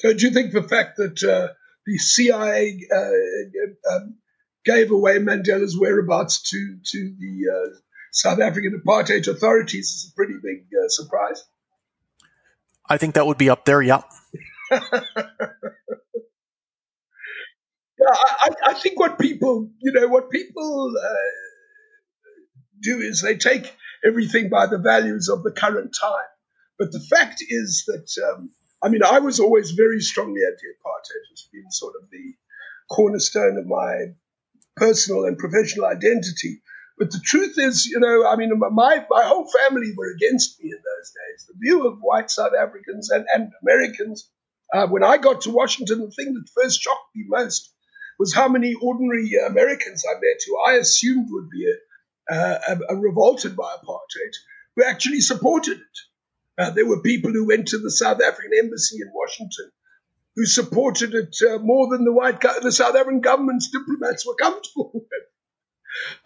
[0.00, 1.54] So, do you think the fact that uh,
[1.86, 4.16] the CIA uh, um,
[4.64, 7.78] gave away Mandela's whereabouts to to the uh,
[8.16, 11.44] South African apartheid authorities is a pretty big uh, surprise.
[12.88, 13.82] I think that would be up there.
[13.82, 14.02] Yeah.
[14.70, 14.80] yeah,
[18.00, 21.14] I, I, think what people, you know, what people uh,
[22.80, 23.74] do is they take
[24.04, 26.30] everything by the values of the current time.
[26.78, 28.50] But the fact is that, um,
[28.82, 31.30] I mean, I was always very strongly anti-apartheid.
[31.32, 32.34] It's been sort of the
[32.90, 34.14] cornerstone of my
[34.76, 36.60] personal and professional identity.
[36.98, 40.70] But the truth is, you know, I mean, my, my whole family were against me
[40.70, 41.46] in those days.
[41.46, 44.28] The view of white South Africans and, and Americans,
[44.72, 47.72] uh, when I got to Washington, the thing that first shocked me most
[48.18, 51.70] was how many ordinary Americans I met who I assumed would be
[52.30, 52.58] uh,
[52.90, 54.34] revolted by apartheid,
[54.74, 55.98] who actually supported it.
[56.58, 59.70] Uh, there were people who went to the South African embassy in Washington
[60.36, 64.90] who supported it uh, more than the white the South African government's diplomats were comfortable
[64.94, 65.02] with.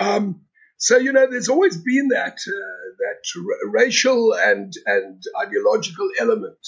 [0.01, 0.43] Um,
[0.77, 6.59] so you know, there's always been that uh, that r- racial and and ideological element,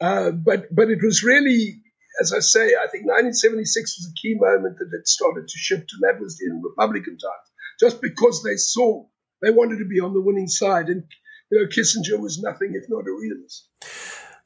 [0.00, 1.82] uh, but but it was really
[2.18, 5.92] as I say, I think 1976 was a key moment that it started to shift,
[5.92, 7.48] and that was in Republican times,
[7.80, 9.04] just because they saw
[9.42, 11.04] they wanted to be on the winning side, and
[11.50, 13.68] you know Kissinger was nothing if not a realist.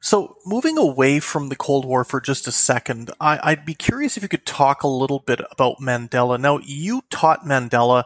[0.03, 4.17] So, moving away from the Cold War for just a second, I, would be curious
[4.17, 6.39] if you could talk a little bit about Mandela.
[6.39, 8.05] Now, you taught Mandela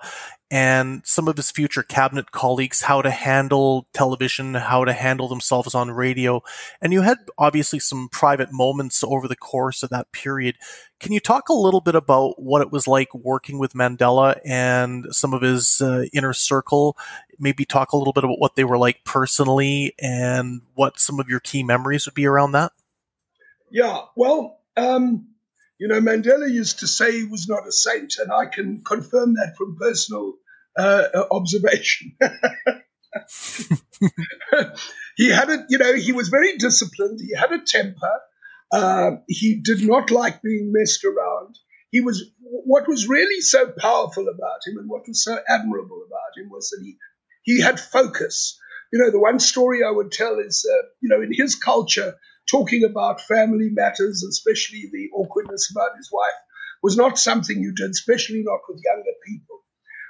[0.51, 5.73] and some of his future cabinet colleagues how to handle television, how to handle themselves
[5.73, 6.41] on radio.
[6.81, 10.55] And you had obviously some private moments over the course of that period.
[10.99, 15.07] Can you talk a little bit about what it was like working with Mandela and
[15.09, 16.95] some of his uh, inner circle?
[17.39, 21.27] Maybe talk a little bit about what they were like personally and what some of
[21.27, 22.71] your key memories would be around that?
[23.71, 25.27] Yeah, well, um,
[25.79, 29.33] you know, Mandela used to say he was not a saint, and I can confirm
[29.35, 30.33] that from personal
[30.77, 32.15] uh, observation.
[35.17, 37.19] he had a, you know, he was very disciplined.
[37.21, 38.21] He had a temper.
[38.71, 41.57] Uh, he did not like being messed around.
[41.91, 46.37] He was what was really so powerful about him, and what was so admirable about
[46.37, 46.97] him was that he
[47.43, 48.59] he had focus.
[48.91, 52.15] You know, the one story I would tell is, uh, you know, in his culture,
[52.49, 56.33] talking about family matters, especially the awkwardness about his wife,
[56.81, 59.63] was not something you did, especially not with younger people.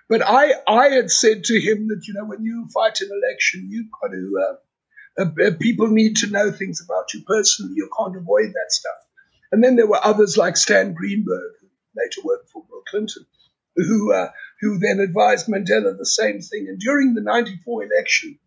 [0.07, 3.67] But I, I had said to him that, you know, when you fight an election,
[3.69, 7.73] you've got to, uh, uh, uh, people need to know things about you personally.
[7.75, 8.97] You can't avoid that stuff.
[9.51, 13.25] And then there were others like Stan Greenberg, who later worked for Bill Clinton,
[13.75, 14.29] who, uh,
[14.61, 16.67] who then advised Mandela the same thing.
[16.67, 18.38] And during the 94 election,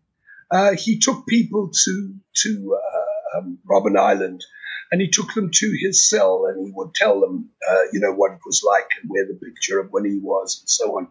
[0.51, 4.43] uh, he took people to, to uh, um, Robben Island,
[4.91, 8.13] and he took them to his cell and he would tell them, uh, you know,
[8.13, 11.07] what it was like and where the picture of when he was and so on.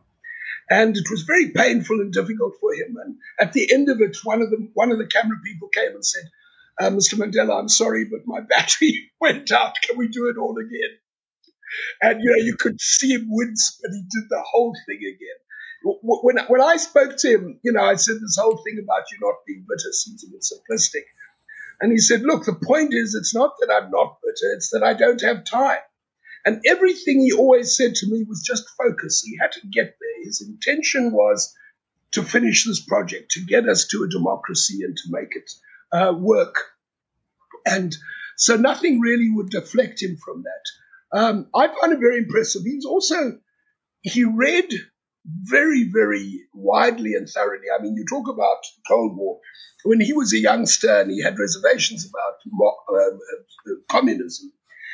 [0.70, 2.96] And it was very painful and difficult for him.
[3.02, 5.94] And at the end of it, one of the one of the camera people came
[5.94, 6.24] and said,
[6.78, 7.14] uh, "Mr.
[7.14, 9.76] Mandela, I'm sorry, but my battery went out.
[9.80, 10.98] Can we do it all again?"
[12.02, 15.38] And you know, you could see him wince, but he did the whole thing again
[15.82, 19.18] when when I spoke to him, you know, I said this whole thing about you
[19.20, 21.04] not being bitter seems a bit simplistic.
[21.80, 24.82] And he said, Look, the point is, it's not that I'm not bitter, it's that
[24.82, 25.78] I don't have time.
[26.44, 29.22] And everything he always said to me was just focus.
[29.22, 30.24] He had to get there.
[30.24, 31.54] His intention was
[32.12, 35.50] to finish this project, to get us to a democracy and to make it
[35.92, 36.56] uh, work.
[37.66, 37.94] And
[38.36, 41.18] so nothing really would deflect him from that.
[41.18, 42.62] Um, I find it very impressive.
[42.64, 43.38] He's also,
[44.02, 44.70] he read
[45.42, 47.66] very, very widely and thoroughly.
[47.76, 49.40] I mean, you talk about the Cold War
[49.84, 52.34] when he was a youngster and he had reservations about
[52.90, 54.52] uh, uh, communism,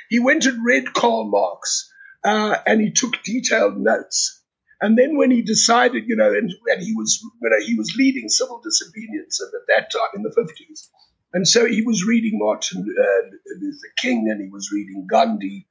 [0.09, 1.91] he went and read Karl Marx
[2.25, 4.43] uh, and he took detailed notes.
[4.81, 7.95] And then when he decided, you know, and, and he was, you know, he was
[7.97, 10.89] leading civil disobedience at that time in the 50s.
[11.33, 13.31] And so he was reading Martin uh,
[13.61, 15.67] Luther King and he was reading Gandhi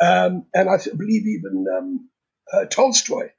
[0.00, 2.08] um, and I believe even um,
[2.52, 3.30] uh, Tolstoy.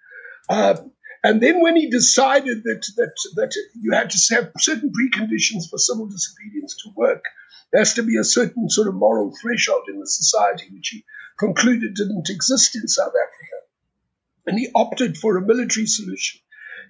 [0.50, 0.78] Uh,
[1.24, 5.78] and then when he decided that, that, that you had to have certain preconditions for
[5.78, 7.24] civil disobedience to work,
[7.72, 11.06] there has to be a certain sort of moral threshold in the society, which he
[11.38, 13.58] concluded didn't exist in South Africa.
[14.48, 16.42] And he opted for a military solution.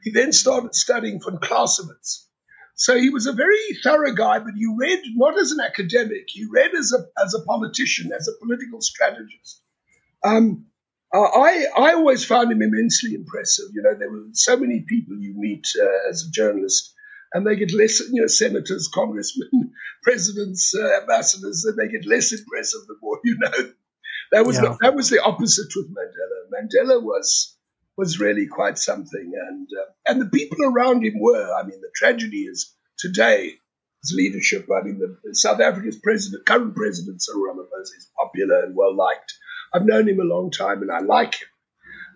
[0.04, 2.28] He then started studying von Clausewitz.
[2.76, 6.46] So he was a very thorough guy, but he read not as an academic, he
[6.50, 9.62] read as a, as a politician, as a political strategist.
[10.24, 10.68] Um,
[11.14, 13.66] uh, I, I always found him immensely impressive.
[13.74, 16.94] You know, there were so many people you meet uh, as a journalist,
[17.34, 22.32] and they get less, you know, senators, congressmen, presidents, uh, ambassadors, and they get less
[22.32, 23.72] impressive the more you know.
[24.32, 24.62] That was yeah.
[24.62, 26.54] the, that was the opposite with Mandela.
[26.54, 27.58] Mandela was
[27.98, 31.54] was really quite something, and uh, and the people around him were.
[31.56, 33.54] I mean, the tragedy is today
[34.04, 34.68] his leadership.
[34.72, 39.34] I mean, the South Africa's president, current president Cyril Ramaphosa, is popular and well liked
[39.74, 41.48] I've known him a long time and I like him.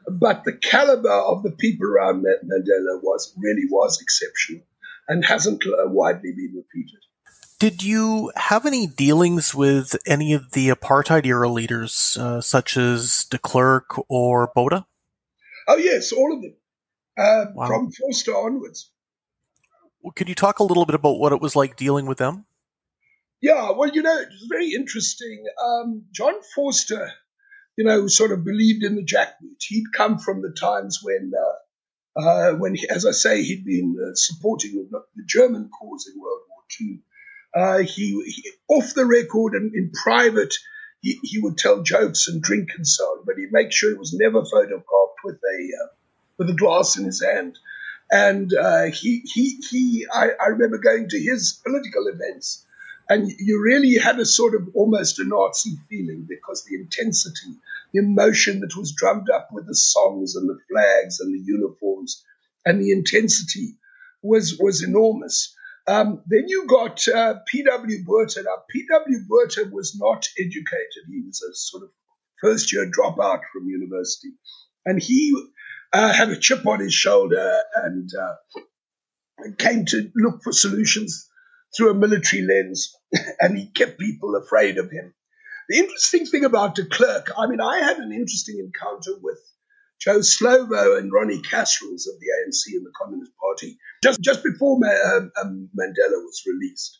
[0.10, 4.64] But the caliber of the people around Mandela was really was exceptional
[5.08, 7.00] and hasn't uh, widely been repeated.
[7.60, 13.26] Did you have any dealings with any of the apartheid era leaders, uh, such as
[13.30, 14.86] de Klerk or Botha?
[15.68, 16.56] Oh yes, all of them,
[17.18, 17.68] uh, wow.
[17.68, 18.92] from Vorster onwards.
[20.02, 22.46] Well, Could you talk a little bit about what it was like dealing with them?
[23.40, 25.46] Yeah, well, you know, it's very interesting.
[25.64, 27.12] Um, John Vorster
[27.78, 29.62] you know, sort of believed in the jackboot.
[29.62, 33.98] He'd come from the times when, uh, uh, when he, as I say, he'd been
[34.00, 37.00] uh, supporting the, German cause in World War II.
[37.56, 40.54] Uh, he, he, off the record and in private,
[41.02, 43.98] he, he would tell jokes and drink and so on, but he'd make sure he
[43.98, 45.88] was never photographed with a uh,
[46.38, 47.58] with a glass in his hand.
[48.12, 52.66] And uh, he he he, I, I remember going to his political events
[53.14, 57.60] and you really had a sort of almost a Nazi feeling because the intensity,
[57.94, 62.24] the emotion that was drummed up with the songs and the flags and the uniforms,
[62.66, 63.78] and the intensity
[64.24, 65.56] was was enormous.
[65.86, 68.04] Um, then you got uh, P.W.
[68.04, 68.42] Botha.
[68.44, 69.20] Now, P.W.
[69.30, 71.04] Botha was not educated.
[71.08, 71.90] He was a sort of
[72.42, 74.30] first year dropout from university.
[74.86, 75.38] And he
[75.92, 81.30] uh, had a chip on his shoulder and uh, came to look for solutions
[81.76, 82.96] through a military lens.
[83.40, 85.14] and he kept people afraid of him.
[85.70, 89.40] The interesting thing about de Klerk, I mean, I had an interesting encounter with
[90.00, 94.76] Joe Slovo and Ronnie Kasrils of the ANC and the Communist Party just, just before
[94.76, 97.00] um, um, Mandela was released.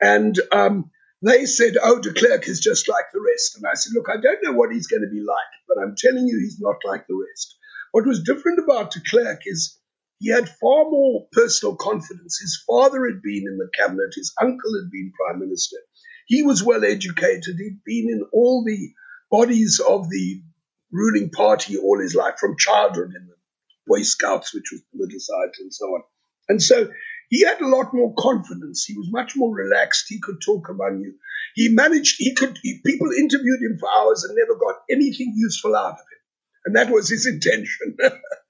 [0.00, 0.90] And um,
[1.20, 3.56] they said, oh, de Klerk is just like the rest.
[3.56, 5.94] And I said, look, I don't know what he's going to be like, but I'm
[5.98, 7.56] telling you, he's not like the rest.
[7.92, 9.77] What was different about de Klerk is
[10.18, 12.38] he had far more personal confidence.
[12.40, 15.76] His father had been in the cabinet, his uncle had been prime minister.
[16.26, 17.56] He was well educated.
[17.58, 18.92] He'd been in all the
[19.30, 20.42] bodies of the
[20.92, 23.34] ruling party all his life, from childhood in the
[23.86, 26.02] Boy Scouts, which was politicized, and so on.
[26.48, 26.90] And so
[27.28, 28.84] he had a lot more confidence.
[28.84, 30.06] He was much more relaxed.
[30.08, 31.14] He could talk among you.
[31.54, 35.76] He managed, he could, he, people interviewed him for hours and never got anything useful
[35.76, 36.18] out of him.
[36.64, 37.96] And that was his intention.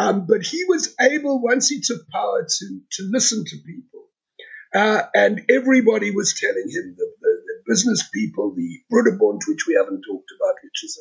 [0.00, 4.08] um, but he was able, once he took power, to, to listen to people.
[4.74, 9.74] Uh, and everybody was telling him, the, the, the business people, the Broederbond, which we
[9.74, 10.98] haven't talked about, which is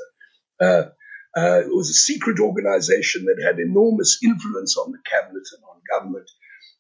[0.62, 0.90] a uh,
[1.38, 5.82] uh, it was a secret organization that had enormous influence on the cabinet and on
[5.90, 6.30] government.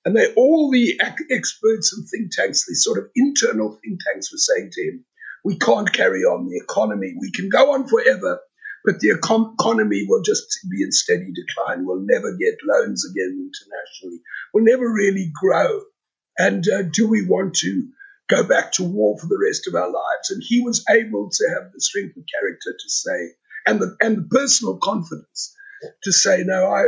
[0.03, 0.99] And they, all the
[1.31, 5.05] experts and think tanks, these sort of internal think tanks, were saying to him,
[5.45, 7.13] "We can't carry on the economy.
[7.19, 8.39] We can go on forever,
[8.85, 11.85] but the econ- economy will just be in steady decline.
[11.85, 14.21] We'll never get loans again internationally.
[14.53, 15.81] We'll never really grow.
[16.37, 17.89] And uh, do we want to
[18.29, 21.49] go back to war for the rest of our lives?" And he was able to
[21.49, 23.33] have the strength of character to say,
[23.67, 25.55] and the and the personal confidence
[26.03, 26.83] to say no, I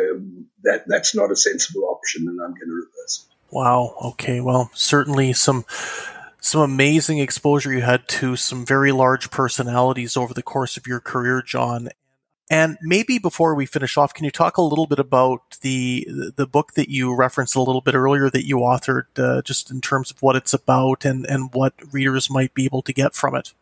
[0.64, 3.36] that that's not a sensible option, and I'm going to reverse it.
[3.52, 3.96] Wow.
[4.06, 4.40] Okay.
[4.40, 5.66] Well, certainly some
[6.42, 11.00] some amazing exposure you had to some very large personalities over the course of your
[11.00, 11.90] career, John.
[12.50, 16.46] And maybe before we finish off, can you talk a little bit about the the
[16.46, 20.12] book that you referenced a little bit earlier that you authored, uh, just in terms
[20.12, 23.54] of what it's about and and what readers might be able to get from it?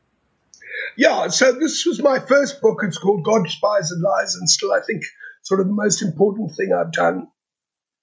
[0.97, 2.79] yeah, so this was my first book.
[2.83, 5.03] It's called God, Spies, and Lies, and still, I think,
[5.43, 7.27] sort of the most important thing I've done.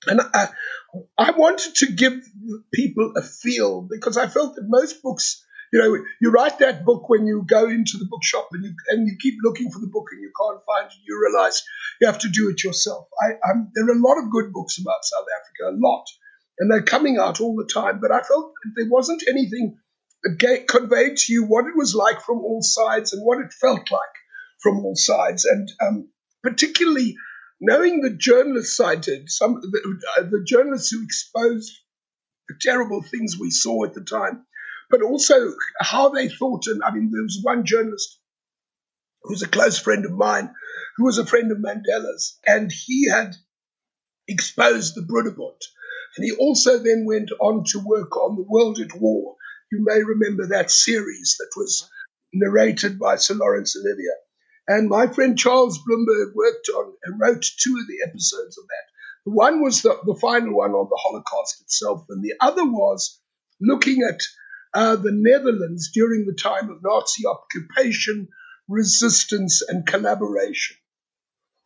[0.07, 0.49] And I,
[1.19, 2.15] I wanted to give
[2.73, 7.09] people a feel because I felt that most books, you know, you write that book
[7.09, 10.07] when you go into the bookshop and you and you keep looking for the book
[10.13, 10.99] and you can't find it.
[11.07, 11.63] You realize
[12.01, 13.09] you have to do it yourself.
[13.21, 13.33] I,
[13.75, 16.05] there are a lot of good books about South Africa, a lot,
[16.59, 18.01] and they're coming out all the time.
[18.01, 19.79] But I felt there wasn't anything
[20.23, 23.91] that conveyed to you what it was like from all sides and what it felt
[23.91, 24.17] like
[24.61, 25.45] from all sides.
[25.45, 26.09] And um,
[26.43, 27.17] particularly
[27.61, 31.73] knowing the journalists I did, some the, uh, the journalists who exposed
[32.49, 34.47] the terrible things we saw at the time,
[34.91, 36.67] but also how they thought.
[36.67, 38.19] And I mean, there was one journalist
[39.23, 40.53] who was a close friend of mine,
[40.97, 43.35] who was a friend of Mandela's, and he had
[44.29, 45.61] exposed the Broederbond.
[46.17, 49.37] And he also then went on to work on the World at War,
[49.71, 51.91] you may remember that series that was
[52.33, 54.15] narrated by Sir Laurence Olivier.
[54.69, 58.87] And my friend Charles Bloomberg worked on and wrote two of the episodes of that.
[59.25, 63.21] The one was the, the final one on the Holocaust itself, and the other was
[63.61, 64.21] looking at
[64.75, 68.29] uh, the Netherlands during the time of Nazi occupation,
[68.69, 70.77] resistance, and collaboration.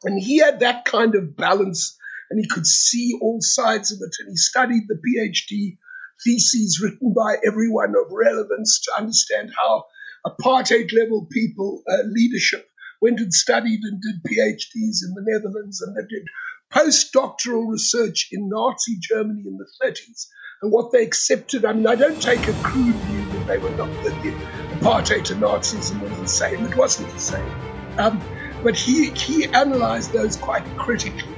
[0.04, 1.98] And he had that kind of balance,
[2.30, 5.78] and he could see all sides of it, and he studied the PhD
[6.22, 9.84] theses written by everyone of relevance to understand how
[10.26, 12.69] apartheid level people, uh, leadership,
[13.00, 16.26] went and studied and did PhDs in the Netherlands and they did
[16.72, 20.26] postdoctoral research in Nazi Germany in the 30s.
[20.62, 23.70] And what they accepted, I mean, I don't take a crude view that they were
[23.70, 24.30] not, that the
[24.76, 26.64] apartheid and Nazism was the same.
[26.66, 27.50] It wasn't the same.
[27.98, 28.22] Um,
[28.62, 31.34] but he, he analyzed those quite critically.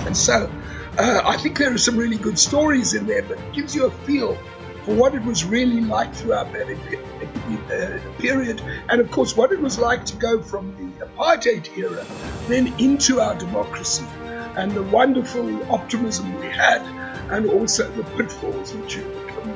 [0.00, 0.50] And so
[0.98, 3.86] uh, I think there are some really good stories in there, but it gives you
[3.86, 4.36] a feel
[4.84, 7.11] for what it was really like throughout that uh,
[7.70, 12.04] Uh, period, and of course, what it was like to go from the apartheid era
[12.46, 14.04] then into our democracy,
[14.56, 16.82] and the wonderful optimism we had,
[17.30, 18.96] and also the pitfalls, which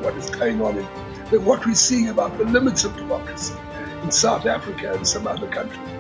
[0.03, 3.55] what is going on, in what we're seeing about the limits of democracy
[4.03, 5.97] in South Africa and some other countries.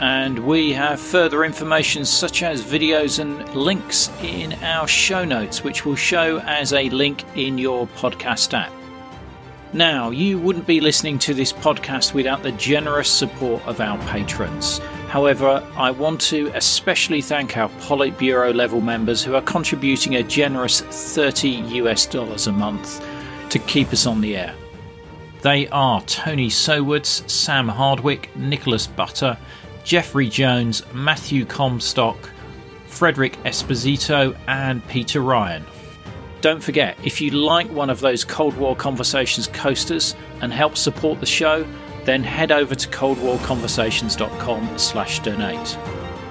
[0.00, 5.84] and we have further information such as videos and links in our show notes, which
[5.84, 8.72] will show as a link in your podcast app.
[9.72, 14.78] Now, you wouldn't be listening to this podcast without the generous support of our patrons.
[15.08, 20.80] However, I want to especially thank our Politburo level members who are contributing a generous
[20.80, 23.04] 30 US dollars a month
[23.50, 24.54] to keep us on the air.
[25.42, 29.38] They are Tony Sowards, Sam Hardwick, Nicholas Butter,
[29.84, 32.28] Jeffrey Jones, Matthew Comstock,
[32.86, 35.64] Frederick Esposito, and Peter Ryan.
[36.40, 41.20] Don't forget, if you like one of those Cold War Conversations coasters and help support
[41.20, 41.66] the show,
[42.04, 45.78] then head over to coldwarconversations.com slash donate.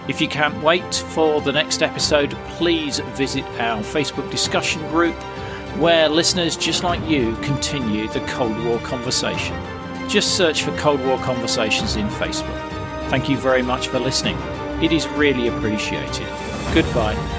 [0.08, 5.14] If you can't wait for the next episode, please visit our Facebook discussion group
[5.78, 9.56] where listeners just like you continue the Cold War conversation.
[10.10, 12.70] Just search for Cold War Conversations in Facebook.
[13.12, 14.38] Thank you very much for listening.
[14.82, 16.28] It is really appreciated.
[16.74, 17.39] Goodbye.